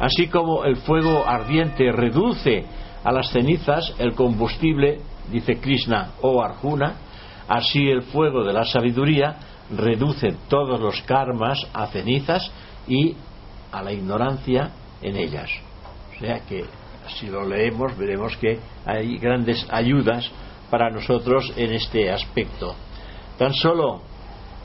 [0.01, 2.65] Así como el fuego ardiente reduce
[3.05, 5.01] a las cenizas el combustible,
[5.31, 6.95] dice Krishna o Arjuna,
[7.49, 9.37] así el fuego de la sabiduría
[9.71, 12.51] reduce todos los karmas a cenizas
[12.89, 13.15] y
[13.73, 14.71] a la ignorancia
[15.03, 15.51] en ellas.
[16.17, 16.65] O sea que
[17.19, 20.31] si lo leemos veremos que hay grandes ayudas
[20.71, 22.75] para nosotros en este aspecto.
[23.39, 24.03] Tan solo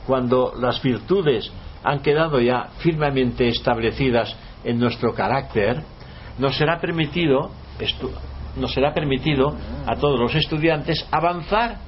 [0.06, 1.50] cuando las virtudes
[1.82, 4.34] han quedado ya firmemente establecidas
[4.64, 5.82] en nuestro carácter,
[6.38, 7.50] nos será permitido,
[8.56, 9.54] nos será permitido
[9.86, 11.78] a todos los estudiantes avanzar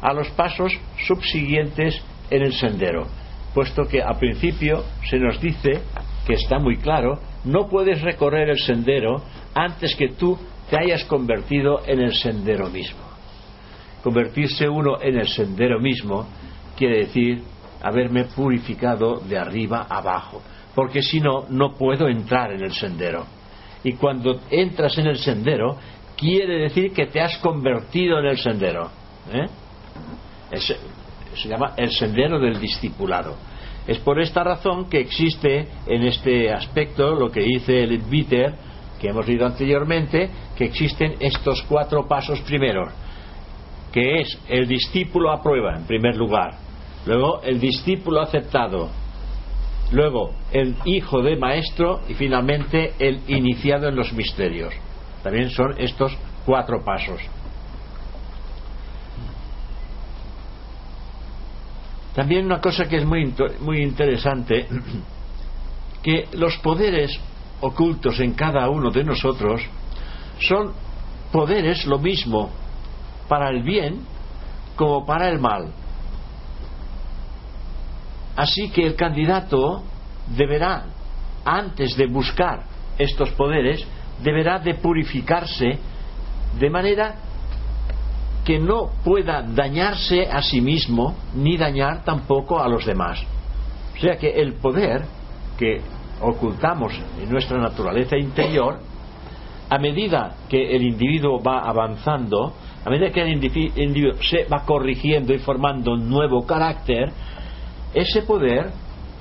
[0.00, 0.72] a los pasos
[1.06, 2.00] subsiguientes
[2.30, 3.06] en el sendero,
[3.54, 5.82] puesto que al principio se nos dice
[6.26, 9.22] que está muy claro, no puedes recorrer el sendero
[9.54, 10.38] antes que tú
[10.70, 13.09] te hayas convertido en el sendero mismo.
[14.02, 16.26] Convertirse uno en el sendero mismo
[16.76, 17.42] quiere decir
[17.82, 20.42] haberme purificado de arriba abajo,
[20.74, 23.26] porque si no, no puedo entrar en el sendero.
[23.82, 25.76] Y cuando entras en el sendero,
[26.16, 28.90] quiere decir que te has convertido en el sendero.
[29.32, 29.46] ¿eh?
[31.34, 33.36] se llama el sendero del discipulado.
[33.86, 38.54] Es por esta razón que existe en este aspecto lo que dice el Bitter,
[39.00, 42.92] que hemos leído anteriormente, que existen estos cuatro pasos primeros,
[43.92, 46.54] que es el discípulo a prueba, en primer lugar,
[47.06, 48.88] luego el discípulo aceptado,
[49.92, 54.72] luego el hijo de maestro y finalmente el iniciado en los misterios.
[55.22, 56.16] También son estos
[56.46, 57.20] cuatro pasos.
[62.14, 64.66] También una cosa que es muy, muy interesante,
[66.02, 67.18] que los poderes
[67.60, 69.62] ocultos en cada uno de nosotros
[70.40, 70.72] son
[71.30, 72.50] poderes lo mismo
[73.30, 74.00] para el bien
[74.74, 75.68] como para el mal.
[78.34, 79.84] Así que el candidato
[80.36, 80.86] deberá,
[81.44, 82.64] antes de buscar
[82.98, 83.86] estos poderes,
[84.20, 85.78] deberá de purificarse
[86.58, 87.14] de manera
[88.44, 93.22] que no pueda dañarse a sí mismo ni dañar tampoco a los demás.
[93.96, 95.04] O sea que el poder
[95.56, 95.82] que
[96.20, 98.80] ocultamos en nuestra naturaleza interior,
[99.68, 102.54] a medida que el individuo va avanzando,
[102.84, 107.10] a medida que el individuo se va corrigiendo y formando un nuevo carácter,
[107.92, 108.70] ese poder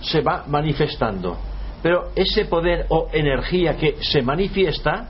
[0.02, 1.38] se va manifestando.
[1.82, 5.10] Pero ese poder o energía que se manifiesta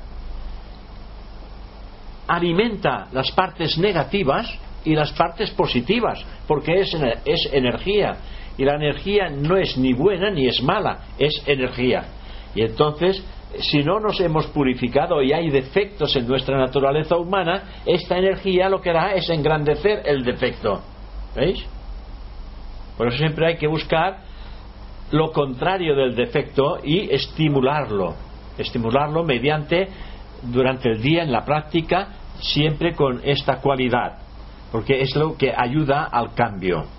[2.28, 4.52] alimenta las partes negativas
[4.86, 6.96] y las partes positivas, porque es,
[7.26, 8.18] es energía.
[8.58, 12.06] Y la energía no es ni buena ni es mala, es energía.
[12.56, 13.24] Y entonces,
[13.58, 18.82] si no nos hemos purificado y hay defectos en nuestra naturaleza humana, esta energía lo
[18.82, 20.82] que hará es engrandecer el defecto.
[21.36, 21.66] ¿Veis?
[22.98, 24.20] Por eso siempre hay que buscar
[25.12, 28.14] lo contrario del defecto y estimularlo.
[28.58, 29.88] Estimularlo mediante,
[30.44, 34.20] durante el día, en la práctica, siempre con esta cualidad,
[34.72, 36.99] porque es lo que ayuda al cambio.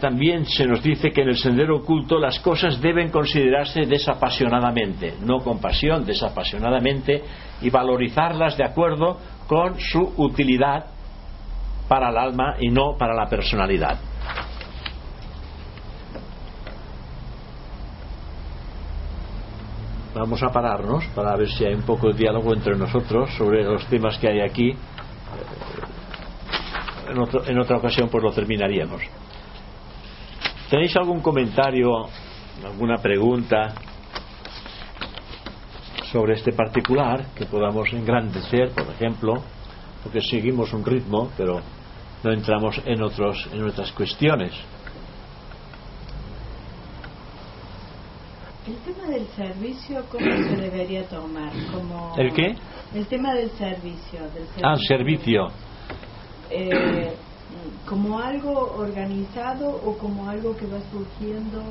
[0.00, 5.38] También se nos dice que en el sendero oculto las cosas deben considerarse desapasionadamente, no
[5.38, 7.22] con pasión, desapasionadamente,
[7.60, 10.86] y valorizarlas de acuerdo con su utilidad
[11.88, 13.98] para el alma y no para la personalidad.
[20.18, 23.86] vamos a pararnos para ver si hay un poco de diálogo entre nosotros sobre los
[23.86, 24.74] temas que hay aquí.
[27.46, 29.00] En, otra ocasión pues lo terminaríamos.
[30.70, 31.88] ¿Tenéis algún comentario,
[32.62, 33.74] alguna pregunta
[36.12, 39.42] sobre este particular que podamos engrandecer, por ejemplo?
[40.02, 41.60] Porque seguimos un ritmo, pero
[42.22, 44.52] no entramos en, otros, en otras cuestiones.
[48.66, 51.50] El tema del servicio, ¿cómo se debería tomar?
[51.72, 52.54] Como ¿El qué?
[52.94, 54.20] El tema del servicio.
[54.34, 55.46] Del servicio ah, servicio.
[56.50, 57.14] Eh,
[57.86, 61.62] ¿Como algo organizado o como algo que va surgiendo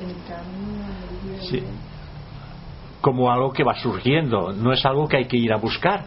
[0.00, 1.42] en el camino?
[1.50, 1.62] sí.
[3.00, 6.06] Como algo que va surgiendo, no es algo que hay que ir a buscar.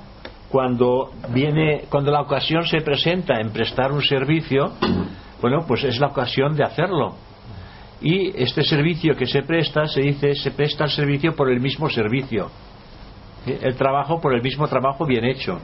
[0.49, 4.71] Cuando viene, cuando la ocasión se presenta en prestar un servicio,
[5.39, 7.15] bueno, pues es la ocasión de hacerlo
[8.01, 11.89] y este servicio que se presta se dice se presta el servicio por el mismo
[11.89, 12.49] servicio
[13.45, 15.59] el trabajo por el mismo trabajo bien hecho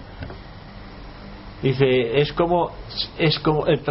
[1.63, 2.71] dice es como
[3.17, 3.81] es como el,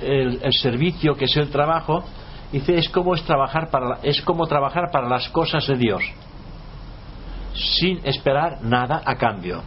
[0.00, 2.02] el, servicio que es el trabajo
[2.50, 6.02] dice es como es trabajar para es como trabajar para las cosas de Dios
[7.54, 9.62] sin esperar nada a cambio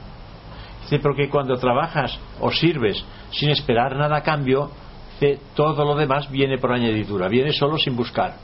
[0.82, 4.72] dice porque cuando trabajas o sirves sin esperar nada a cambio
[5.56, 8.36] todo lo demás viene por añadidura, viene solo sin buscar.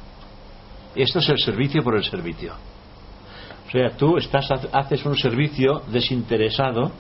[0.96, 2.54] Esto es el servicio por el servicio.
[3.68, 6.92] O sea, tú estás, haces un servicio desinteresado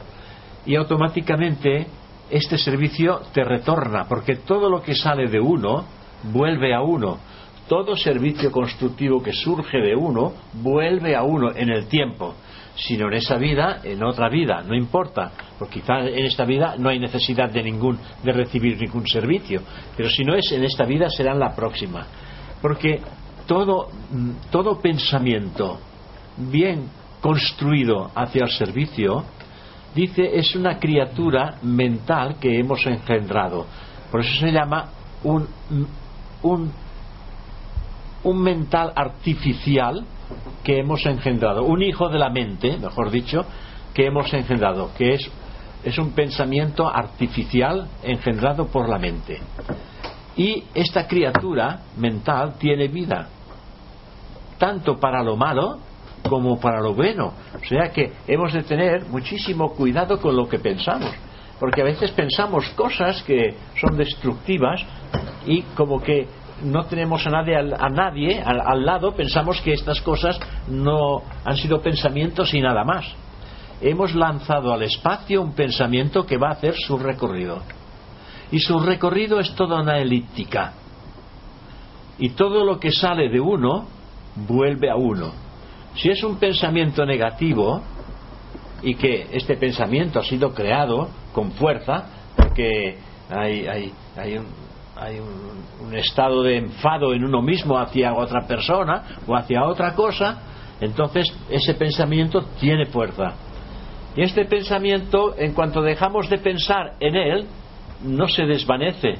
[0.67, 1.87] y automáticamente
[2.29, 5.85] este servicio te retorna, porque todo lo que sale de uno
[6.23, 7.17] vuelve a uno.
[7.67, 12.35] todo servicio constructivo que surge de uno vuelve a uno en el tiempo
[12.77, 16.89] sino en esa vida, en otra vida, no importa, porque quizá en esta vida no
[16.89, 19.61] hay necesidad de ningún de recibir ningún servicio,
[19.95, 22.05] pero si no es en esta vida será en la próxima,
[22.61, 23.01] porque
[23.47, 25.79] todo mm, todo pensamiento
[26.37, 26.87] bien
[27.19, 29.25] construido hacia el servicio
[29.95, 33.65] dice es una criatura mental que hemos engendrado,
[34.11, 34.89] por eso se llama
[35.23, 35.47] un
[36.43, 36.71] un
[38.23, 40.03] un mental artificial
[40.63, 43.45] que hemos engendrado, un hijo de la mente, mejor dicho,
[43.93, 45.31] que hemos engendrado, que es,
[45.83, 49.39] es un pensamiento artificial engendrado por la mente.
[50.35, 53.29] Y esta criatura mental tiene vida,
[54.57, 55.79] tanto para lo malo
[56.29, 57.33] como para lo bueno.
[57.55, 61.11] O sea que hemos de tener muchísimo cuidado con lo que pensamos,
[61.59, 64.81] porque a veces pensamos cosas que son destructivas
[65.45, 66.27] y como que
[66.63, 71.81] no tenemos a nadie, a nadie al, lado, pensamos que estas cosas no han sido
[71.81, 73.05] pensamientos y nada más.
[73.79, 77.61] Hemos lanzado al espacio un pensamiento que va a hacer su recorrido.
[78.51, 80.73] Y su recorrido es toda una elíptica.
[82.17, 83.85] Y todo lo que sale de uno
[84.35, 85.46] vuelve a uno.
[85.97, 87.81] Si es un pensamiento negativo
[88.83, 92.97] y que este pensamiento ha sido creado con fuerza, porque
[93.29, 94.45] hay, hay, hay un,
[94.95, 100.41] hay un, estado de enfado en uno mismo hacia otra persona o hacia otra cosa,
[100.79, 103.33] entonces ese pensamiento tiene fuerza.
[104.15, 107.47] Y este pensamiento, en cuanto dejamos de pensar en él,
[108.03, 109.15] no se desvanece.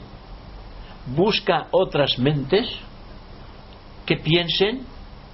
[1.15, 2.69] Busca otras mentes
[4.05, 4.81] que piensen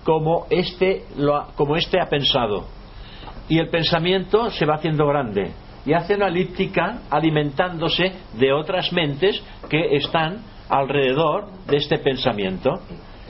[0.03, 2.65] como este, lo, como este ha pensado.
[3.49, 5.51] Y el pensamiento se va haciendo grande
[5.85, 10.37] y hace una elíptica alimentándose de otras mentes que están
[10.69, 12.71] alrededor de este pensamiento.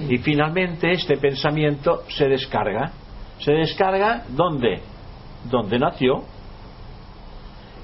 [0.07, 2.91] Y finalmente este pensamiento se descarga.
[3.39, 4.81] ¿Se descarga dónde?
[5.49, 6.23] Donde nació.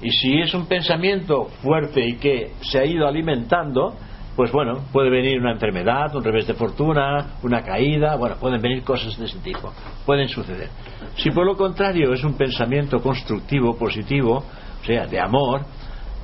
[0.02, 3.94] Y si es un pensamiento fuerte y que se ha ido alimentando,
[4.40, 8.82] pues bueno, puede venir una enfermedad, un revés de fortuna, una caída, bueno, pueden venir
[8.82, 9.70] cosas de ese tipo,
[10.06, 10.70] pueden suceder.
[11.16, 15.60] Si por lo contrario es un pensamiento constructivo, positivo, o sea, de amor,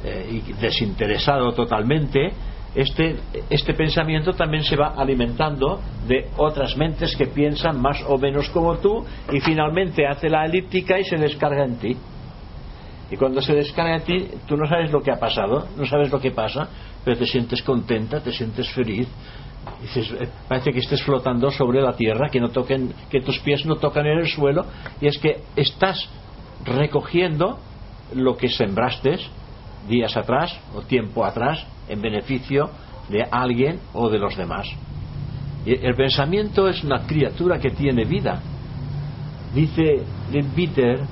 [0.03, 2.33] eh, y desinteresado totalmente,
[2.75, 3.17] este,
[3.51, 8.79] este pensamiento también se va alimentando de otras mentes que piensan más o menos como
[8.79, 11.95] tú y finalmente hace la elíptica y se descarga en ti.
[13.11, 16.11] Y cuando se descarga en ti, tú no sabes lo que ha pasado, no sabes
[16.11, 16.69] lo que pasa,
[17.07, 19.07] pero te sientes contenta, te sientes feliz.
[19.81, 23.65] Dices, eh, parece que estés flotando sobre la tierra, que, no toquen, que tus pies
[23.65, 24.67] no tocan en el suelo,
[25.01, 26.09] y es que estás
[26.65, 27.61] recogiendo
[28.13, 29.21] lo que sembraste
[29.89, 32.71] días atrás o tiempo atrás en beneficio
[33.09, 34.67] de alguien o de los demás.
[35.65, 38.41] El pensamiento es una criatura que tiene vida.
[39.55, 40.03] Dice
[40.57, 41.03] Peter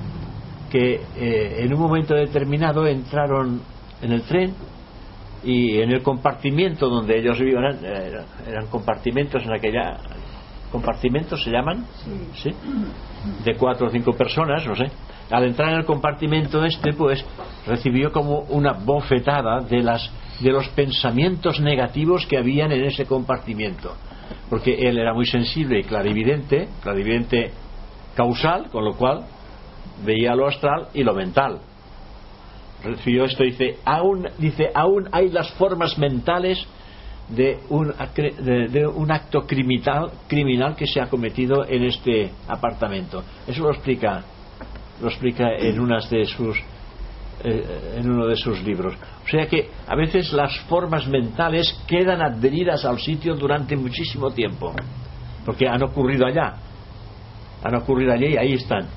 [0.69, 3.61] que eh, en un momento determinado entraron
[4.01, 4.53] en el tren
[5.45, 9.97] y en el compartimiento donde ellos vivían, eran, compartimentos en aquella
[10.71, 11.85] compartimentos se llaman
[12.33, 12.51] ¿Sí?
[13.43, 14.85] de cuatro o cinco personas no sé.
[15.29, 17.23] Al entrar en el compartimento este pues
[17.67, 23.95] recibió como una bofetada de las de los pensamientos negativos que habían en ese compartimiento.
[24.49, 27.51] Porque él era muy sensible y clarividente clarividente
[28.15, 29.25] causal con lo cual
[30.03, 31.61] veía lo astral y lo mental
[32.83, 36.65] recibió esto dice aún dice aún hay las formas mentales
[37.29, 43.63] de un, de, un acto criminal, criminal que se ha cometido en este apartamento eso
[43.63, 44.23] lo explica
[45.01, 46.57] lo explica en unas de sus
[47.43, 48.95] eh, en uno de sus libros.
[49.23, 54.73] O sea que a veces las formas mentales quedan adheridas al sitio durante muchísimo tiempo,
[55.45, 56.55] porque han ocurrido allá,
[57.61, 58.87] han ocurrido allí y ahí están.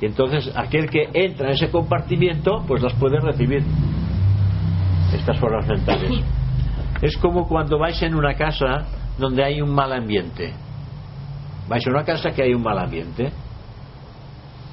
[0.00, 3.64] Y entonces aquel que entra en ese compartimiento, pues las puede recibir,
[5.12, 6.22] estas formas mentales.
[7.00, 8.86] Es como cuando vais en una casa
[9.18, 10.52] donde hay un mal ambiente.
[11.68, 13.32] Vais a una casa que hay un mal ambiente.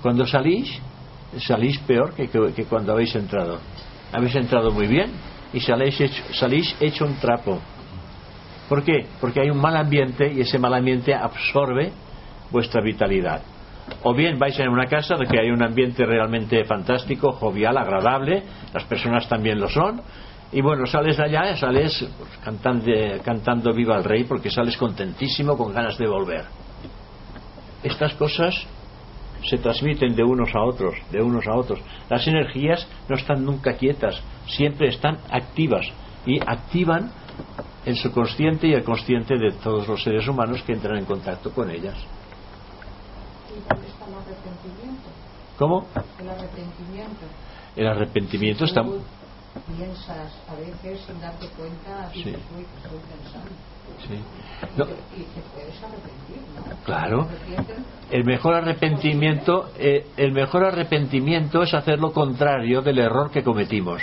[0.01, 0.79] Cuando salís,
[1.39, 2.27] salís peor que,
[2.65, 3.59] cuando habéis entrado.
[4.11, 5.11] Habéis entrado muy bien
[5.53, 7.59] y salís hecho, salís hecho un trapo.
[8.69, 9.05] ¿Por qué?
[9.19, 11.91] Porque hay un mal ambiente y ese mal ambiente absorbe
[12.51, 13.41] vuestra vitalidad.
[14.03, 18.43] O bien vais en una casa de que hay un ambiente realmente fantástico, jovial, agradable,
[18.73, 20.01] las personas también lo son,
[20.53, 22.05] y bueno, sales de allá, sales
[22.43, 22.91] cantando,
[23.23, 26.45] cantando Viva el Rey porque sales contentísimo, con ganas de volver.
[27.83, 28.55] Estas cosas
[29.49, 31.79] se transmiten de unos a otros, de unos a otros.
[32.09, 35.87] Las energías no están nunca quietas, siempre están activas
[36.25, 37.11] y activan
[37.85, 41.51] en su consciente y el consciente de todos los seres humanos que entran en contacto
[41.51, 41.97] con ellas.
[41.97, 43.42] ¿Y dónde está el arrepentimiento?
[45.57, 45.87] ¿Cómo?
[46.19, 47.25] El arrepentimiento.
[47.75, 48.83] El arrepentimiento está...
[49.77, 52.19] Piensas a veces sin darte cuenta, Sí.
[52.21, 52.65] estoy
[53.07, 53.49] pensando.
[54.07, 54.15] Sí.
[54.15, 56.83] Y No, te- Y te puedes arrepentir, ¿no?
[56.83, 57.27] Claro.
[58.11, 64.01] El mejor arrepentimiento, eh, el mejor arrepentimiento es hacer lo contrario del error que cometimos.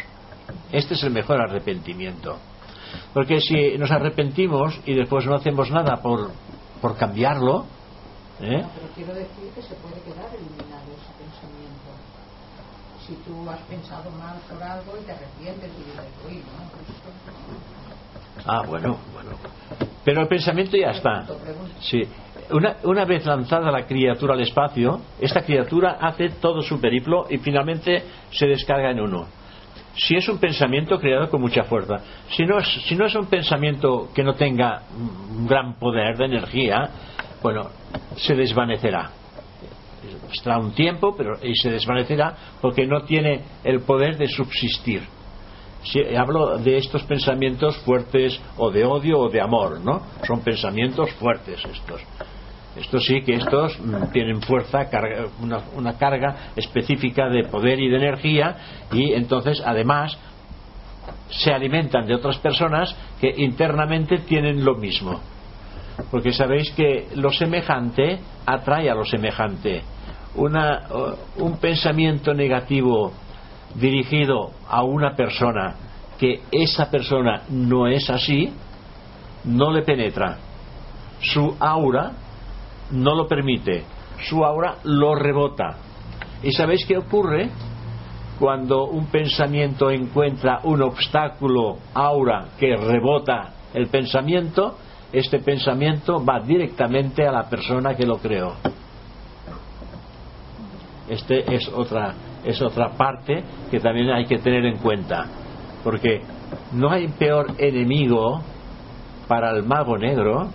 [0.73, 2.37] Este es el mejor arrepentimiento.
[3.13, 6.31] Porque si nos arrepentimos y después no hacemos nada por,
[6.81, 7.67] por cambiarlo,
[8.43, 8.63] ¿eh?
[8.63, 11.91] No, pero quiero decir que se puede quedar eliminado ese pensamiento.
[13.07, 16.87] Si tú has pensado mal por algo y te arrepientes y dices, uy, no, pues
[18.47, 19.31] Ah, bueno, bueno.
[20.05, 21.27] Pero el pensamiento ya está.
[21.81, 22.03] Sí.
[22.51, 27.39] Una, una vez lanzada la criatura al espacio, esta criatura hace todo su periplo y
[27.39, 29.27] finalmente se descarga en uno.
[29.97, 31.97] Si es un pensamiento creado con mucha fuerza,
[32.31, 36.25] si no es, si no es un pensamiento que no tenga un gran poder de
[36.25, 36.91] energía,
[37.43, 37.71] bueno,
[38.17, 39.11] se desvanecerá.
[40.33, 45.03] Estará un tiempo, pero y se desvanecerá porque no tiene el poder de subsistir.
[45.83, 50.03] Si hablo de estos pensamientos fuertes o de odio o de amor, ¿no?
[50.27, 52.03] Son pensamientos fuertes estos.
[52.77, 57.89] Estos sí que estos mm, tienen fuerza, carga- una, una carga específica de poder y
[57.89, 58.57] de energía
[58.93, 60.17] y entonces además
[61.31, 65.21] se alimentan de otras personas que internamente tienen lo mismo.
[66.11, 69.83] Porque sabéis que lo semejante atrae a lo semejante.
[70.37, 73.13] Una, uh, un pensamiento negativo
[73.75, 75.75] dirigido a una persona
[76.19, 78.53] que esa persona no es así,
[79.45, 80.39] no le penetra.
[81.21, 82.13] Su aura
[82.91, 83.85] no lo permite.
[84.29, 85.77] Su aura lo rebota.
[86.43, 87.51] ¿Y sabéis qué ocurre?
[88.39, 94.77] Cuando un pensamiento encuentra un obstáculo aura que rebota el pensamiento,
[95.13, 98.55] este pensamiento va directamente a la persona que lo creó.
[101.09, 105.27] Este es otra, es otra parte que también hay que tener en cuenta.
[105.83, 106.23] Porque
[106.73, 108.41] no hay peor enemigo
[109.27, 110.51] para el mago negro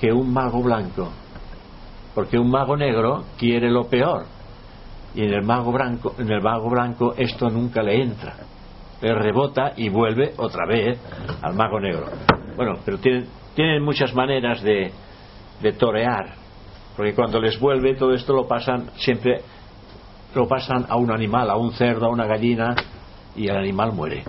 [0.00, 1.10] que un mago blanco.
[2.14, 4.24] Porque un mago negro quiere lo peor.
[5.14, 8.34] Y en el mago blanco, en el mago blanco esto nunca le entra.
[9.02, 10.98] Le rebota y vuelve otra vez
[11.42, 12.06] al mago negro.
[12.56, 14.92] Bueno, pero tienen, tienen muchas maneras de,
[15.60, 16.34] de torear.
[16.96, 19.42] Porque cuando les vuelve todo esto lo pasan siempre
[20.34, 22.74] lo pasan a un animal, a un cerdo, a una gallina
[23.36, 24.24] y el animal muere.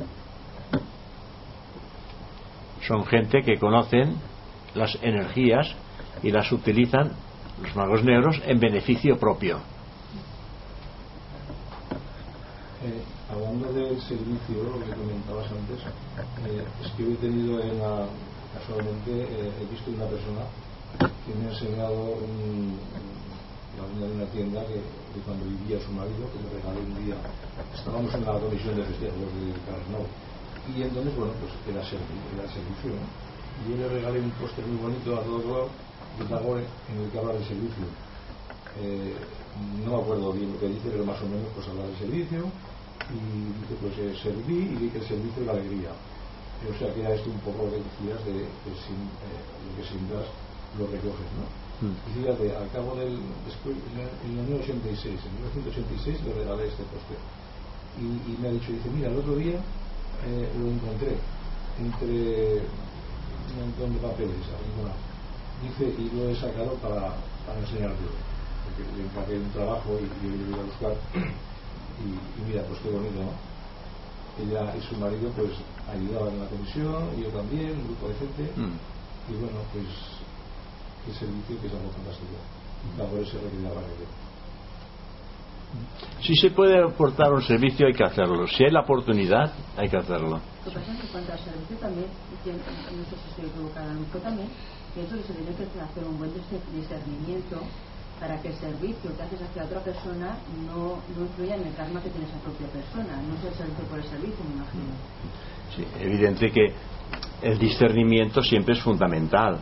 [2.88, 4.16] Son gente que conocen
[4.76, 5.74] las energías
[6.22, 7.12] y las utilizan
[7.62, 9.58] los magos negros en beneficio propio.
[12.84, 13.02] Eh,
[13.32, 15.80] hablando del servicio, lo que comentabas antes,
[16.48, 18.06] eh, es que he tenido en la,
[18.60, 20.44] casualmente, eh, he visto una persona
[21.26, 22.78] que me ha enseñado un,
[23.78, 24.80] la dueña de una tienda que,
[25.26, 27.16] cuando vivía su marido, que le regalé un día.
[27.74, 30.08] Estábamos en la comisión de festejos de Carnot.
[30.76, 32.92] Y entonces, bueno, pues era, servi- era servicio.
[32.92, 33.06] ¿no?
[33.64, 35.70] Y yo le regalé un póster muy bonito a todo
[36.20, 37.86] de Tagore en el que habla del servicio.
[38.80, 39.16] Eh,
[39.84, 42.44] no me acuerdo bien lo que dice, pero más o menos pues habla del servicio
[43.14, 45.92] y dice pues eh, serví y dice que el servicio es la alegría.
[46.64, 49.72] O sea que era esto un poco lo que decías de que sin, eh, lo
[49.76, 50.26] que siembras
[50.80, 51.46] lo recoges, ¿no?
[51.84, 51.96] Mm.
[52.08, 53.76] Y fíjate, al cabo del, después,
[54.24, 57.20] en el año 86, en 1986 le regalé este póster
[58.00, 59.60] y, y me ha dicho, dice, mira, el otro día
[60.26, 61.16] eh, lo encontré
[61.80, 65.00] entre un montón de papeles, arrinconado.
[65.64, 67.16] Dice, y lo he sacado para,
[67.46, 68.12] para enseñártelo.
[68.66, 70.96] Porque le encargué un trabajo y, y yo lo iba a buscar.
[71.96, 73.32] Y, y mira, pues qué bonito, ¿no?
[74.44, 75.52] Ella y su marido pues
[75.92, 78.44] ayudaban en la comisión, y yo también, un grupo de gente.
[78.56, 78.78] Mm.
[79.32, 79.86] Y bueno, pues
[81.06, 82.38] qué servicio que es algo fantástico.
[82.86, 84.06] Y por eso requería la radio.
[86.22, 88.48] Si se puede aportar un servicio hay que hacerlo.
[88.48, 90.40] Si hay la oportunidad hay que hacerlo.
[90.66, 93.30] Lo que pasa es que en cuanto al servicio también, y que no sé si
[93.30, 94.50] estoy equivocada, yo también
[94.94, 97.60] pienso que se tiene que hacer un buen dis- discernimiento
[98.20, 102.02] para que el servicio que haces hacia otra persona no, no influya en el karma
[102.02, 103.22] que tiene esa propia persona.
[103.22, 104.94] No es el servicio por el servicio, me imagino.
[105.76, 106.74] Sí, evidente que
[107.42, 109.60] el discernimiento siempre es fundamental.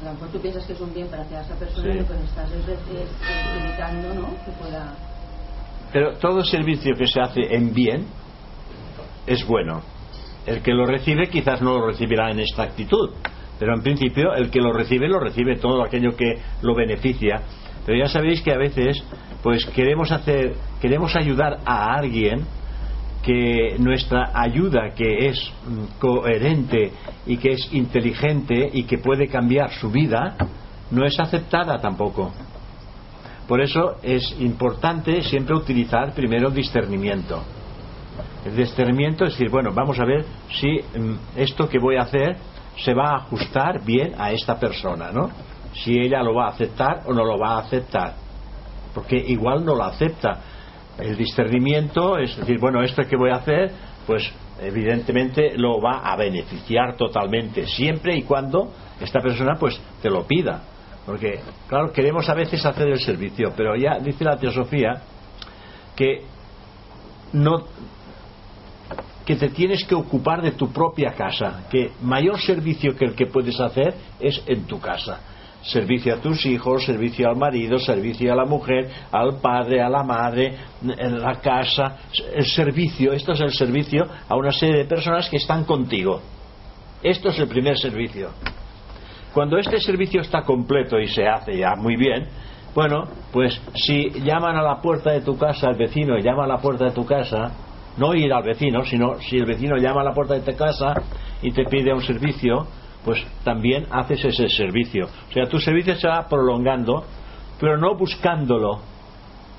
[0.00, 1.98] A lo mejor tú piensas que es un bien para hacia esa persona Sí.
[1.98, 4.28] y pues estás es, es- es limitando, ¿no?
[4.44, 4.94] Que pueda...
[5.92, 8.06] Pero todo servicio que se hace en bien
[9.26, 9.82] es bueno.
[10.46, 13.10] El que lo recibe quizás no lo recibirá en esta actitud,
[13.58, 17.42] pero en principio el que lo recibe lo recibe todo aquello que lo beneficia.
[17.84, 19.02] Pero ya sabéis que a veces
[19.42, 22.46] pues queremos hacer queremos ayudar a alguien
[23.22, 26.92] que nuestra ayuda, que es mm, coherente
[27.26, 30.36] y que es inteligente y que puede cambiar su vida,
[30.90, 32.32] no es aceptada tampoco.
[33.46, 37.42] Por eso es importante siempre utilizar primero discernimiento.
[38.44, 42.36] El discernimiento es decir, bueno, vamos a ver si mm, esto que voy a hacer
[42.76, 45.30] se va a ajustar bien a esta persona, ¿no?
[45.74, 48.14] Si ella lo va a aceptar o no lo va a aceptar.
[48.94, 50.40] Porque igual no lo acepta.
[51.02, 53.72] El discernimiento es decir, bueno, esto que voy a hacer,
[54.06, 60.26] pues evidentemente lo va a beneficiar totalmente, siempre y cuando esta persona pues te lo
[60.26, 60.62] pida.
[61.06, 65.02] Porque, claro, queremos a veces hacer el servicio, pero ya dice la teosofía
[65.96, 66.22] que
[67.32, 67.64] no
[69.24, 73.26] que te tienes que ocupar de tu propia casa, que mayor servicio que el que
[73.26, 75.20] puedes hacer es en tu casa.
[75.62, 80.02] Servicio a tus hijos, servicio al marido, servicio a la mujer, al padre, a la
[80.02, 81.98] madre, en la casa,
[82.34, 86.22] el servicio, esto es el servicio a una serie de personas que están contigo.
[87.02, 88.30] Esto es el primer servicio.
[89.34, 92.26] Cuando este servicio está completo y se hace ya muy bien,
[92.74, 96.58] bueno, pues si llaman a la puerta de tu casa, el vecino llama a la
[96.58, 97.52] puerta de tu casa,
[97.96, 100.94] no ir al vecino, sino si el vecino llama a la puerta de tu casa
[101.42, 102.66] y te pide un servicio,
[103.04, 105.06] pues también haces ese servicio.
[105.06, 107.04] O sea, tu servicio se va prolongando,
[107.58, 108.80] pero no buscándolo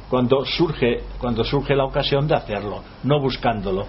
[0.09, 3.85] cuando surge, cuando surge la ocasión de hacerlo, no buscándolo.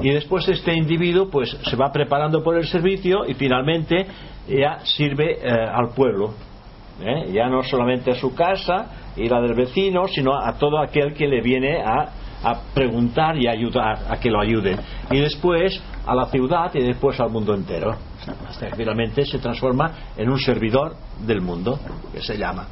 [0.00, 4.06] Y después este individuo pues se va preparando por el servicio y finalmente
[4.48, 6.34] ya sirve eh, al pueblo.
[7.00, 7.30] ¿eh?
[7.32, 11.26] Ya no solamente a su casa y la del vecino, sino a todo aquel que
[11.26, 14.78] le viene a a preguntar y ayudar a que lo ayuden.
[15.10, 17.96] Y después a la ciudad y después al mundo entero.
[18.48, 21.78] Hasta que finalmente se transforma en un servidor del mundo,
[22.12, 22.66] que se llama.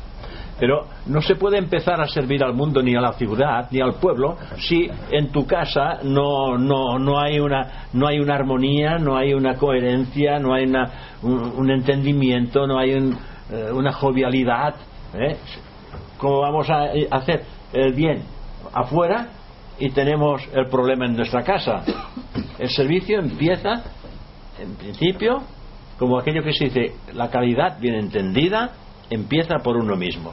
[0.59, 3.95] Pero no se puede empezar a servir al mundo ni a la ciudad ni al
[3.95, 9.17] pueblo si en tu casa no, no, no, hay, una, no hay una armonía, no
[9.17, 10.91] hay una coherencia, no hay una,
[11.23, 14.75] un, entendimiento, no hay eh, una jovialidad.
[15.15, 15.39] ¿eh?
[16.19, 18.23] ¿Cómo vamos a hacer el bien
[18.73, 19.29] afuera
[19.79, 21.83] y tenemos el problema en nuestra casa.
[22.59, 23.83] El servicio empieza,
[24.61, 25.43] en principio,
[25.99, 28.73] como aquello que se dice, la calidad bien entendida
[29.11, 30.33] empieza por uno mismo.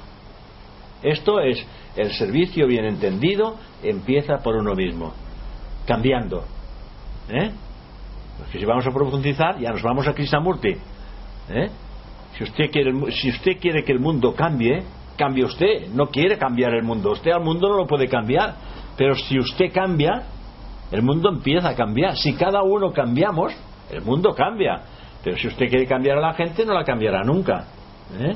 [1.03, 5.13] Esto es, el servicio bien entendido empieza por uno mismo,
[5.85, 6.43] cambiando.
[7.29, 7.51] ¿Eh?
[8.37, 10.69] Porque si vamos a profundizar, ya nos vamos a Krishnamurti.
[11.49, 11.69] ¿Eh?
[12.37, 14.83] Si, usted quiere, si usted quiere que el mundo cambie,
[15.17, 15.87] cambie usted.
[15.89, 17.11] No quiere cambiar el mundo.
[17.11, 18.55] Usted al mundo no lo puede cambiar
[18.97, 20.23] pero si usted cambia,
[20.91, 22.17] el mundo empieza a cambiar.
[22.17, 23.53] Si cada uno cambiamos,
[23.89, 24.81] el mundo cambia.
[25.23, 27.65] Pero si usted quiere cambiar a la gente, no la cambiará nunca.
[28.19, 28.35] ¿eh?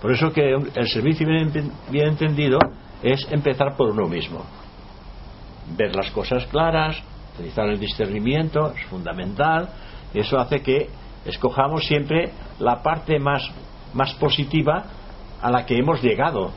[0.00, 1.50] Por eso que el servicio bien,
[1.90, 2.58] bien entendido
[3.02, 4.44] es empezar por uno mismo.
[5.76, 7.02] Ver las cosas claras,
[7.34, 9.68] utilizar el discernimiento, es fundamental.
[10.12, 10.88] Eso hace que
[11.24, 13.50] escojamos siempre la parte más,
[13.94, 14.84] más positiva
[15.40, 16.52] a la que hemos llegado.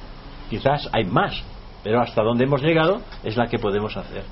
[0.49, 1.43] Quizás hay más,
[1.83, 4.23] pero hasta donde hemos llegado es la que podemos hacer.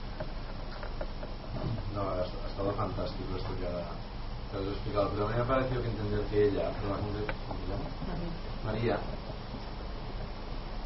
[2.57, 6.47] Estado fantástico esto que ha, explicado, pero a mí me ha parecido que entender que
[6.47, 6.71] ella,
[8.65, 8.97] María,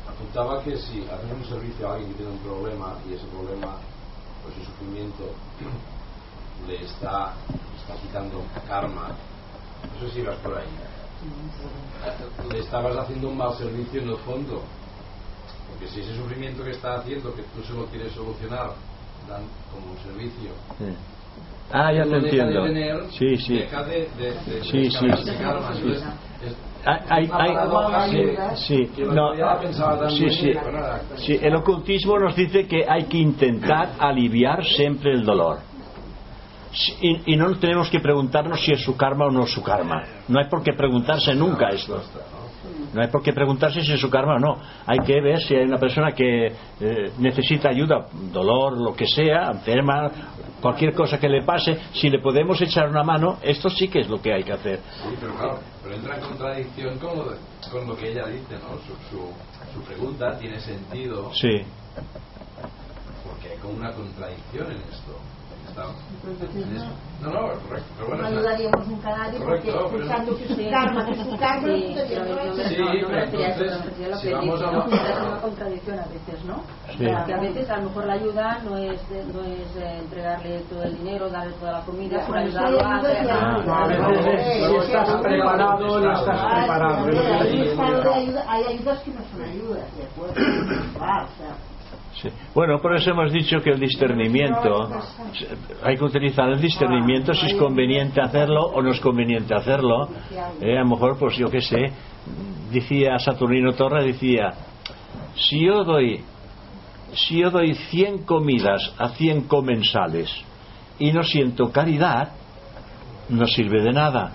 [0.06, 3.78] apuntaba que si hacemos un servicio a alguien que tiene un problema y ese problema,
[4.44, 5.34] pues su sufrimiento
[6.68, 7.36] le está,
[7.80, 9.16] está quitando karma,
[9.94, 10.68] no sé si ibas por ahí,
[12.52, 14.62] le estabas haciendo un mal servicio en el fondo,
[15.70, 18.74] porque si ese sufrimiento que está haciendo, que tú solo quieres solucionar,
[19.26, 20.52] dan como un servicio.
[20.78, 20.94] Sí.
[21.74, 22.66] Ah, ya te entiendo.
[23.12, 23.58] sí, sí.
[23.60, 25.32] Deja de, de, de, sí, sí, sí.
[26.84, 27.52] Hay, hay,
[28.56, 29.34] sí, sí, no,
[30.10, 30.54] sí, sí,
[31.18, 35.60] sí, el ocultismo nos dice que hay que intentar aliviar siempre el dolor.
[37.02, 40.04] Y, y, no tenemos que preguntarnos si es su karma o no es su karma.
[40.28, 42.02] No hay por qué preguntarse nunca esto.
[42.94, 44.62] No hay por qué preguntarse si es su karma o no.
[44.86, 49.52] Hay que ver si hay una persona que eh, necesita ayuda, dolor, lo que sea,
[49.52, 50.12] enferma,
[50.62, 54.10] cualquier cosa que le pase, si le podemos echar una mano, esto sí que es
[54.10, 54.80] lo que hay que hacer.
[55.04, 57.26] Sí, pero claro, pero entra en contradicción con lo,
[57.72, 58.78] con lo que ella dice, ¿no?
[58.80, 59.34] Su, su,
[59.74, 61.32] su pregunta tiene sentido.
[61.34, 61.64] Sí.
[63.26, 65.18] Porque hay como una contradicción en esto.
[67.22, 67.90] No, no, correcto.
[67.96, 71.68] Pero bueno, no ayudaríamos nunca a nadie porque escuchando que su karma, que su karma,
[71.68, 72.42] sí, pero no me
[73.22, 74.86] refería a eso, me refería a lo que dice, ¿no?
[74.96, 76.64] Es una contradicción a veces, ¿no?
[77.26, 79.02] Que a veces a lo mejor la ayuda no es,
[79.34, 83.28] no es entregarle todo el dinero, darle toda la comida, sino ayudarlo a hacer...
[83.32, 87.06] A veces si estás preparado, no estás preparado.
[88.48, 90.34] Hay ayudas que no son ayudas, de acuerdo.
[92.14, 92.30] Sí.
[92.54, 94.90] Bueno, por eso hemos dicho que el discernimiento,
[95.82, 100.10] hay que utilizar el discernimiento si es conveniente hacerlo o no es conveniente hacerlo.
[100.60, 101.92] Eh, a lo mejor, pues yo qué sé,
[102.72, 104.54] decía Saturnino Torre, decía,
[105.36, 106.22] si yo doy,
[107.14, 110.30] si yo doy 100 comidas a 100 comensales
[111.00, 112.34] y no siento caridad,
[113.30, 114.34] no sirve de nada.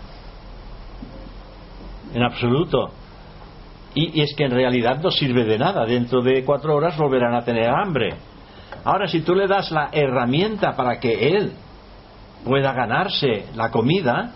[2.15, 2.91] En absoluto.
[3.97, 5.87] Y, es que en realidad no sirve de nada.
[5.87, 8.15] Dentro de cuatro horas volverán a tener hambre.
[8.85, 11.53] Ahora, si tú le das la herramienta para que él
[12.45, 14.33] pueda ganarse la comida,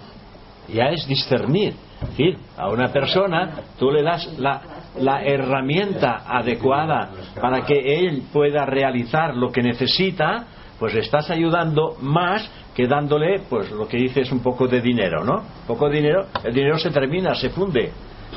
[0.73, 1.74] ya es discernir.
[2.03, 4.62] Es decir, a una persona tú le das la,
[4.99, 10.47] la herramienta adecuada para que él pueda realizar lo que necesita,
[10.78, 14.81] pues le estás ayudando más que dándole, pues lo que dice es un poco de
[14.81, 15.43] dinero, ¿no?
[15.66, 17.93] Poco de dinero, el dinero se termina, se funde.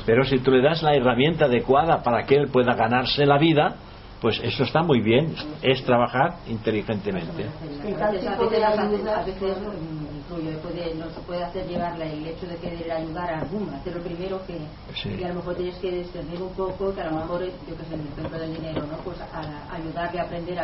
[0.06, 3.76] Pero si tú le das la herramienta adecuada para que él pueda ganarse la vida,
[4.24, 7.44] pues eso está muy bien, es trabajar inteligentemente.
[7.44, 9.58] A veces, a veces, a veces
[10.16, 13.94] influye, puede, no se puede hacer llegar el hecho de querer ayudar a alguno, hacer
[13.98, 14.58] lo primero que,
[14.96, 15.10] Sí.
[15.18, 17.84] que a lo mejor tienes que discernir un poco, que a lo mejor, yo que
[17.84, 18.98] sé, en el ejemplo del dinero, ¿no?
[19.04, 20.64] Pues a, ayudarle a aprender a,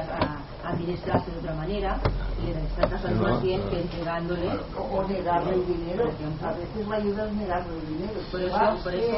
[0.64, 2.00] a administrarse de otra manera,
[2.42, 4.48] y en este caso es más bien que entregándole.
[4.78, 6.06] O, o negarle el dinero.
[6.42, 8.20] A veces la ayuda es negarle el dinero.
[8.32, 9.12] Por eso, por eso,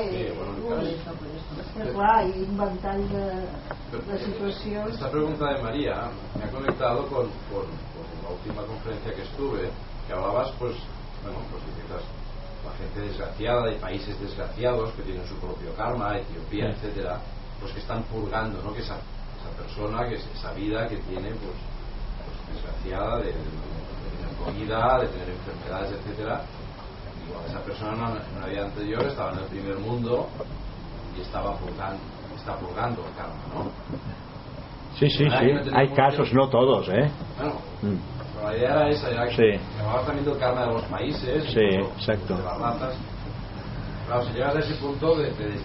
[0.68, 1.52] por eso, por eso.
[1.62, 3.22] és que clar, hi ha un ventall de,
[4.36, 9.70] Esta pregunta de María me ha conectado con, con- con la última conferencia que estuve,
[10.08, 10.76] que hablabas, pues,
[11.22, 12.04] bueno, pues de ciertas-
[12.66, 16.78] la gente desgraciada, de países desgraciados que tienen su propio karma, Etiopía, Sí.
[16.88, 17.20] etcétera,
[17.60, 18.74] pues que están purgando, ¿no?
[18.74, 21.58] Que esa, esa persona, que es- esa vida que tiene, pues,
[22.24, 26.46] pues, desgraciada de, de- de tener comida, de tener enfermedades, etcétera.
[27.28, 30.30] Igual esa persona en una- en una vida anterior estaba en el primer mundo
[31.18, 32.00] y estaba purgando,
[32.42, 33.72] está purgando el karma, ¿no?
[34.96, 35.72] Sí, sí, sí.
[35.74, 37.12] Hay que- casos, no todos, ¿eh?
[37.38, 37.98] Bueno, Mm.
[38.34, 39.64] pero la idea era esa, era que Sí.
[40.06, 42.36] también del karma de los países, Sí, exacto.
[42.38, 42.98] de las razas.
[44.08, 45.62] Claro, si llegas a ese punto, de, de-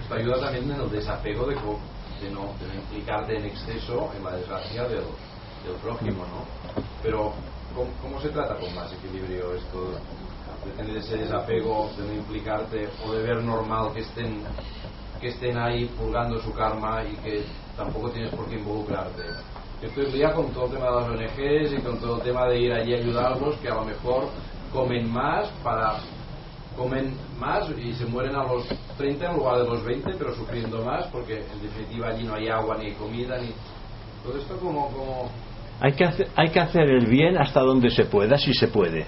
[0.00, 4.24] esto ayuda también en el desapego de, de no, de no implicarte en exceso en
[4.24, 5.04] la desgracia del,
[5.64, 6.44] del prójimo, ¿no?
[7.02, 7.34] Pero,
[7.74, 9.90] ¿cómo, cómo se trata con más equilibrio esto
[10.64, 14.44] de tener ese desapego, de no implicarte o de ver normal que estén
[15.20, 17.44] que estén ahí purgando su karma y que
[17.76, 19.22] tampoco tienes por qué involucrarte.
[19.82, 22.46] Yo estoy día con todo el tema de las ONGs y con todo el tema
[22.46, 24.28] de ir allí a ayudarlos que a lo mejor
[24.72, 25.98] comen más para
[26.76, 28.66] comen más y se mueren a los
[28.98, 32.48] 30 en lugar de los 20 pero sufriendo más porque en definitiva allí no hay
[32.48, 33.50] agua ni comida ni
[34.26, 35.30] todo esto como, como
[35.80, 39.06] Hay que, hacer, hay que hacer el bien hasta donde se pueda, si se puede.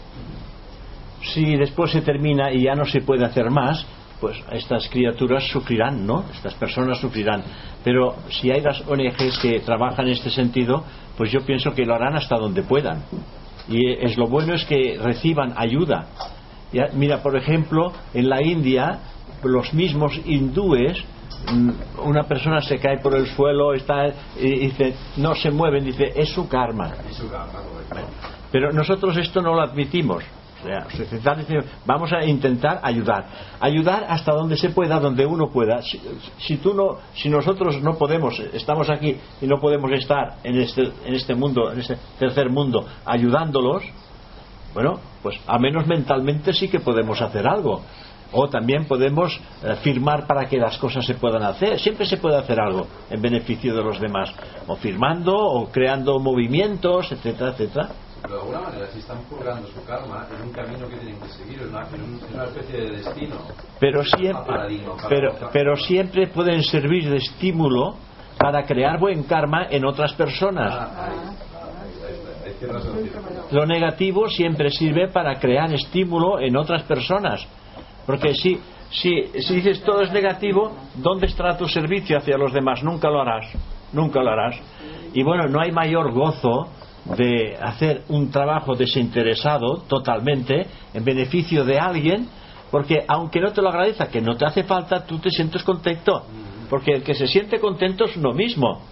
[1.22, 3.84] Si después se termina y ya no se puede hacer más,
[4.20, 6.24] pues estas criaturas sufrirán, ¿no?
[6.32, 7.42] Estas personas sufrirán.
[7.84, 10.84] Pero si hay las ONGs que trabajan en este sentido,
[11.16, 13.04] pues yo pienso que lo harán hasta donde puedan.
[13.68, 16.06] Y es lo bueno es que reciban ayuda.
[16.72, 18.98] Ya, mira, por ejemplo, en la India,
[19.42, 21.02] los mismos hindúes,
[21.50, 21.70] mm,
[22.04, 24.08] una persona se cae por el suelo, está,
[24.38, 26.92] y dice, no se mueven, dice, es su karma.
[27.08, 28.10] es su karma, correcto.
[28.50, 30.24] Pero nosotros esto no lo admitimos.
[31.86, 33.26] Vamos a intentar ayudar.
[33.60, 35.82] Ayudar hasta donde se pueda, donde uno pueda.
[35.82, 36.00] Si,
[36.38, 40.92] si tú no, si nosotros no podemos, estamos aquí y no podemos estar en este,
[41.04, 43.84] en este mundo, en este tercer mundo, ayudándolos,
[44.74, 47.82] bueno, pues a menos mentalmente sí que podemos hacer algo.
[48.30, 51.78] O también podemos eh, firmar para que las cosas se puedan hacer.
[51.78, 54.34] Siempre se puede hacer algo en beneficio de los demás.
[54.66, 57.88] O firmando, o creando movimientos, etcétera, etcétera.
[58.22, 61.28] Pero de alguna manera, si están purgando su karma, es un camino que tienen que
[61.28, 63.36] seguir, es una, es un- es una especie de destino.
[63.80, 64.54] pero siempre
[65.08, 67.94] pero, pero siempre pueden servir de estímulo
[68.38, 70.72] para crear buen karma en otras personas.
[70.74, 71.12] Ah, ahí,
[72.04, 72.52] ahí
[73.04, 73.10] ahí.
[73.50, 77.46] Lo negativo siempre sirve para crear estímulo en otras personas.
[78.06, 78.58] Porque si,
[78.90, 82.82] si, si dices todo es negativo, ¿dónde estará tu servicio hacia los demás?
[82.82, 83.46] Nunca lo harás.
[83.92, 84.56] Nunca lo harás.
[85.14, 86.68] Y bueno, no hay mayor gozo
[87.16, 92.28] de hacer un trabajo desinteresado totalmente en beneficio de alguien,
[92.70, 96.24] porque aunque no te lo agradezca, que no te hace falta, tú te sientes contento.
[96.68, 98.82] Porque el que se siente contento es uno mismo.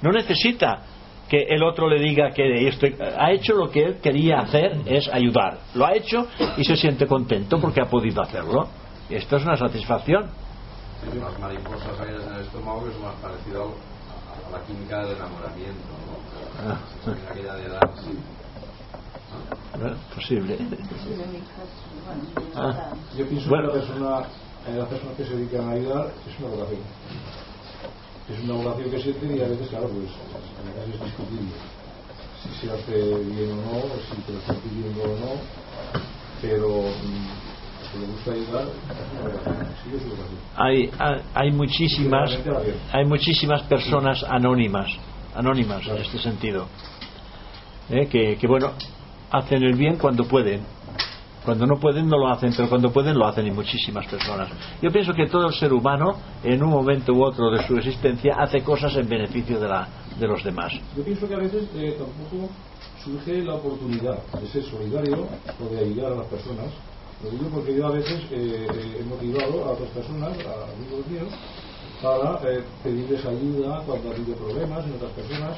[0.00, 0.82] No necesita
[1.28, 2.86] que el otro le diga que esto
[3.18, 5.58] ha hecho lo que él quería hacer es ayudar.
[5.74, 6.26] Lo ha hecho
[6.56, 8.68] y se siente contento porque ha podido hacerlo.
[9.10, 10.30] Esto es una satisfacción.
[16.06, 16.27] ¿no?
[16.58, 16.78] Ah.
[17.00, 18.18] Esa aquella de edad, sí.
[19.78, 20.58] Bueno, posible.
[22.56, 22.90] Ah.
[23.16, 23.70] Yo pienso Bueno.
[23.72, 24.20] que la persona,
[24.66, 26.80] eh, la persona que se dedica a ayudar es una vocación.
[28.28, 30.10] es una vocación que sienten y a veces, claro, pues
[30.76, 31.52] casi es discutible
[32.42, 33.82] si se hace bien o no,
[34.14, 35.40] si te lo están pidiendo o no,
[36.40, 38.64] pero mm, si le gusta ayudar,
[39.82, 40.38] sí es su vocación.
[40.56, 42.38] hay, hay, hay muchísimas
[42.92, 44.88] hay muchísimas personas anónimas
[45.38, 46.66] anónimas en este sentido
[47.90, 48.06] ¿eh?
[48.08, 48.72] que, bueno
[49.30, 50.62] hacen el bien cuando pueden
[51.44, 54.50] cuando no pueden no lo hacen pero cuando pueden lo hacen y muchísimas personas
[54.82, 58.34] yo pienso que todo el ser humano en un momento u otro de su existencia
[58.38, 59.88] hace cosas en beneficio de, la,
[60.18, 62.50] de los demás Yo pienso que a veces eh, tampoco
[63.08, 65.26] surge la oportunidad de ser solidario
[65.60, 66.66] o de ayudar a las personas.
[67.22, 71.06] Lo digo porque yo a veces eh, eh, he motivado a otras personas, a amigos
[71.08, 71.32] míos,
[72.02, 75.56] para eh, pedirles ayuda cuando ha habido problemas en otras personas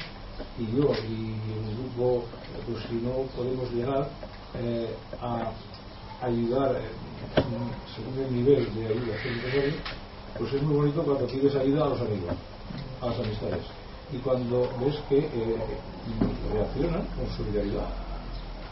[0.57, 2.23] y yo y mi grupo,
[2.65, 4.09] pues si no podemos llegar
[4.55, 5.51] eh, a
[6.25, 7.41] ayudar eh,
[7.95, 9.15] según el nivel de ayuda
[10.37, 12.33] pues es muy bonito cuando pides ayuda a los amigos,
[13.01, 13.63] a las amistades.
[14.11, 15.55] Y cuando ves que eh,
[16.53, 17.89] reaccionan con solidaridad,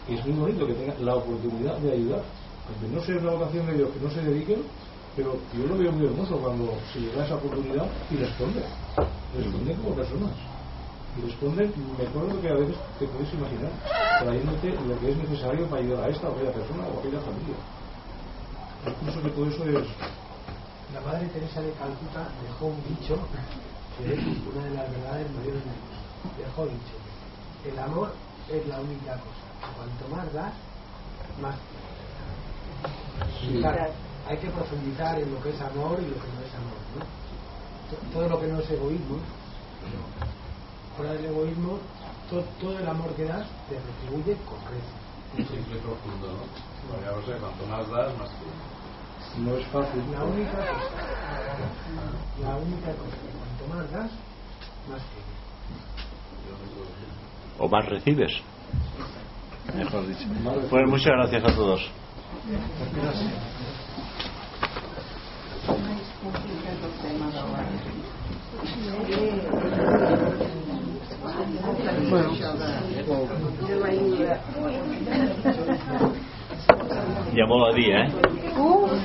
[0.07, 2.23] es muy bonito que tengan la oportunidad de ayudar.
[2.67, 4.63] Aunque no sea una vocación de Dios, que no se dediquen,
[5.15, 8.63] pero yo lo veo muy hermoso cuando se llega a esa oportunidad y responden.
[9.35, 10.31] Responden como personas.
[11.17, 13.71] Y responden mejor de lo que a veces te puedes imaginar,
[14.21, 17.19] trayéndote lo que es necesario para ayudar a esta o aquella persona o a aquella
[17.21, 17.55] familia.
[18.85, 19.87] Yo pienso que todo eso es
[20.93, 23.15] La Madre Teresa de Calcuta dejó un dicho
[23.97, 25.99] que es una de las verdades mayores del mundo.
[26.37, 26.95] Dejó dicho,
[27.65, 28.13] el amor
[28.49, 29.75] es la única cosa.
[29.75, 30.53] Cuanto más das,
[31.41, 31.55] más
[33.39, 33.61] Sí.
[34.29, 36.77] Hay que profundizar en lo que es amor y lo que no es amor.
[36.95, 37.01] ¿no?
[37.89, 39.19] To- Todo lo que no es egoísmo,
[40.95, 41.79] fuera del egoísmo,
[42.29, 44.93] to- todo el amor que das te retribuye con creces.
[45.35, 46.43] Un simple profundo, ¿no?
[46.91, 49.41] Porque, o sea, cuanto más das, más tú.
[49.41, 50.11] no es fácil.
[50.11, 50.95] La única cosa,
[52.41, 54.11] la única cosa, cuanto más das,
[54.89, 55.39] más tienes.
[57.57, 58.31] o más recibes
[59.75, 60.27] mejor dicho
[60.69, 61.91] pues muchas gracias a todos
[65.77, 66.89] més complicat de
[77.45, 78.05] molt a dir, eh?
[78.57, 78.99] Uh.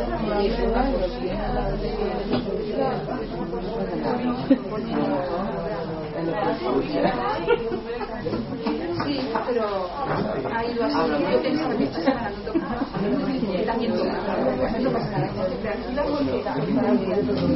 [9.11, 9.89] Sí, pero
[10.53, 10.95] ha ido así.
[11.33, 12.79] Yo pensaba que esta semana no tocaba.
[13.41, 13.91] que También.
[13.91, 15.27] No pasa nada.
[15.61, 17.51] Tranquila porque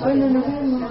[0.00, 0.82] Bueno, nos vemos.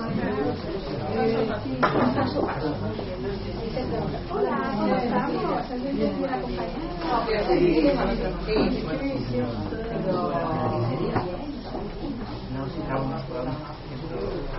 [4.31, 5.67] Hola, ¿cómo estamos?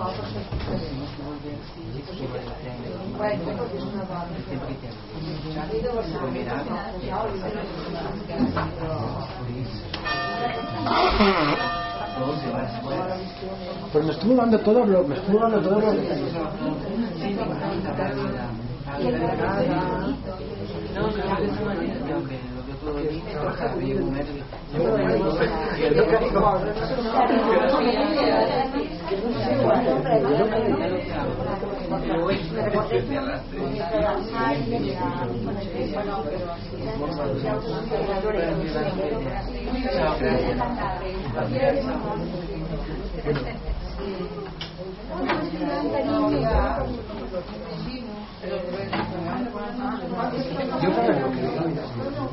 [0.00, 0.08] pero
[13.92, 15.92] Pues me estuvo dando todo lo, me estuvo dando todo lo
[24.72, 25.10] Gracias.
[48.40, 48.80] No, pero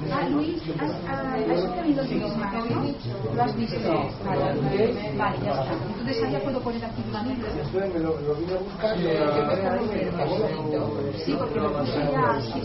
[0.09, 1.37] Ah, Luis, has, ah,
[2.69, 3.35] ¿no?
[3.35, 3.77] Lo has visto.
[4.23, 4.39] Vale,
[5.17, 5.73] vale, ya está.
[5.73, 7.47] Entonces ahí ya puedo poner activamente.
[7.73, 8.95] Me lo, lo vine a buscar
[11.25, 12.61] Sí, porque lo puse ya así.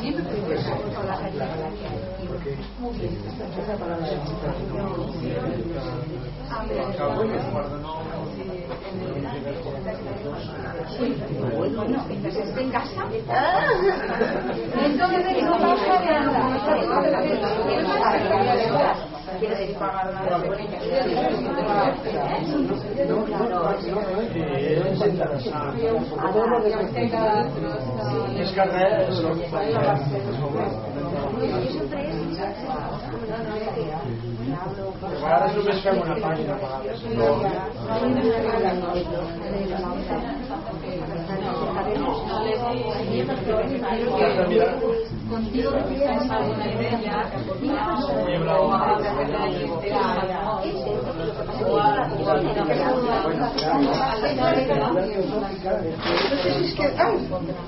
[0.00, 1.16] Siempre puedo usar con la
[2.78, 3.18] Muy bien.
[6.50, 6.64] Ah,
[11.56, 13.06] Bueno, mientras esté en casa.
[14.84, 16.00] Entonces, no pasa.
[19.38, 20.20] Quiere decir pagar una
[35.36, 36.98] Ara només fem una pàgina a vegades.
[45.30, 47.30] Contigo tienes alguna idea
[56.40, 57.14] Entonces es que, ay,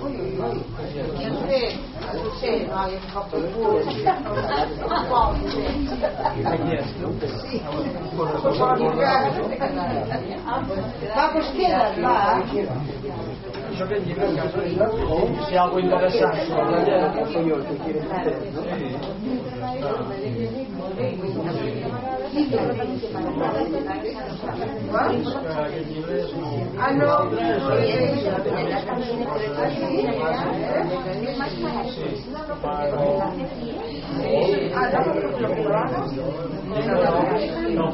[0.02, 0.56] uy, uy, uy,
[0.94, 2.98] yo no sé, no hay.
[3.12, 3.28] Va,
[11.28, 11.46] pues.
[13.72, 14.04] Això que en
[17.32, 17.74] si el que
[26.34, 26.52] ¿no?
[26.78, 27.30] Ah, no,
[32.90, 34.20] No no.
[37.72, 37.88] No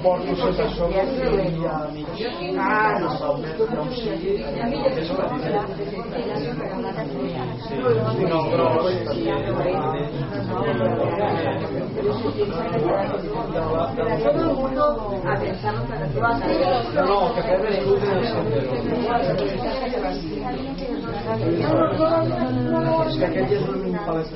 [8.28, 8.66] no, però
[14.18, 14.84] Todo el mundo
[15.40, 15.54] que
[21.28, 23.08] vas a No, no, que fem l'estudi del sendero.
[23.08, 24.28] És que aquest ja és un palet.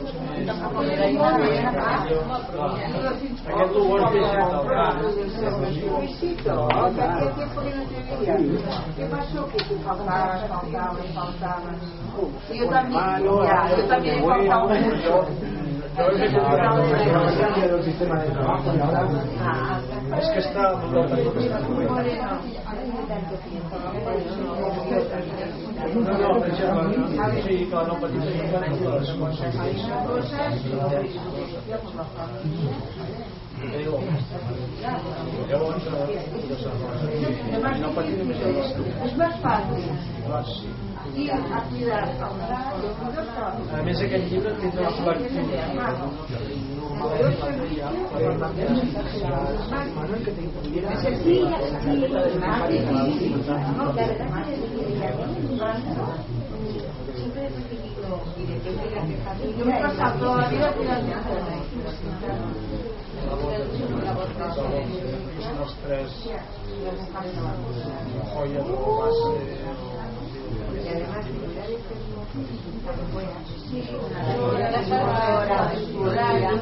[3.52, 4.12] Aquest ho vols
[5.92, 8.34] Luisito, hacía tiempo que no te veía.
[8.96, 9.40] ¿Qué pasó?
[9.48, 11.80] Que tú faltabas, faltabas, faltabas.
[12.50, 13.02] Y yo también,
[13.44, 15.26] ya, yo también he faltado mucho.
[15.94, 19.06] del sistema de trabajo y ahora
[20.18, 20.72] es que está
[25.94, 26.82] no, no, pensava,
[41.12, 42.02] sí, clar, no patim les conseqüències.
[42.02, 43.98] Llavors, no patim només les Es más fácil ir a cuidar a un A més,
[44.02, 45.42] aquest llibre tindrà una col·lectiu.
[59.58, 61.12] Yo me he pasado toda la vida cuidando
[65.42, 66.08] Són els tres
[68.32, 69.91] joies o base
[70.84, 71.24] y además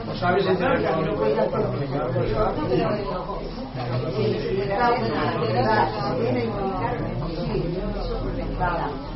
[0.07, 0.83] Lo sabes entender
[1.51, 2.23] para aplicarlo,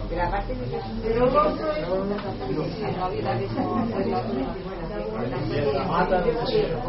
[0.08, 3.46] de la parte de pero el otro es una vida de
[5.72, 6.80] La mata de deseo.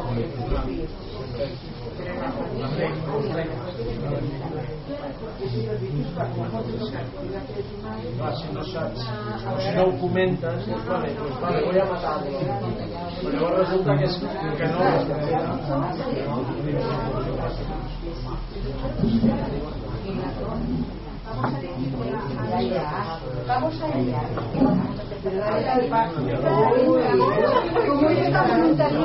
[8.15, 9.01] Clar, si no saps,
[9.51, 12.39] o si no ho comentes, dius, vale, pues vale, voy a matarlo.
[13.19, 14.15] Però llavors resulta que, és,
[14.55, 14.79] que no
[23.47, 24.21] Vamos a ella.
[27.87, 28.99] Como ella está preguntando,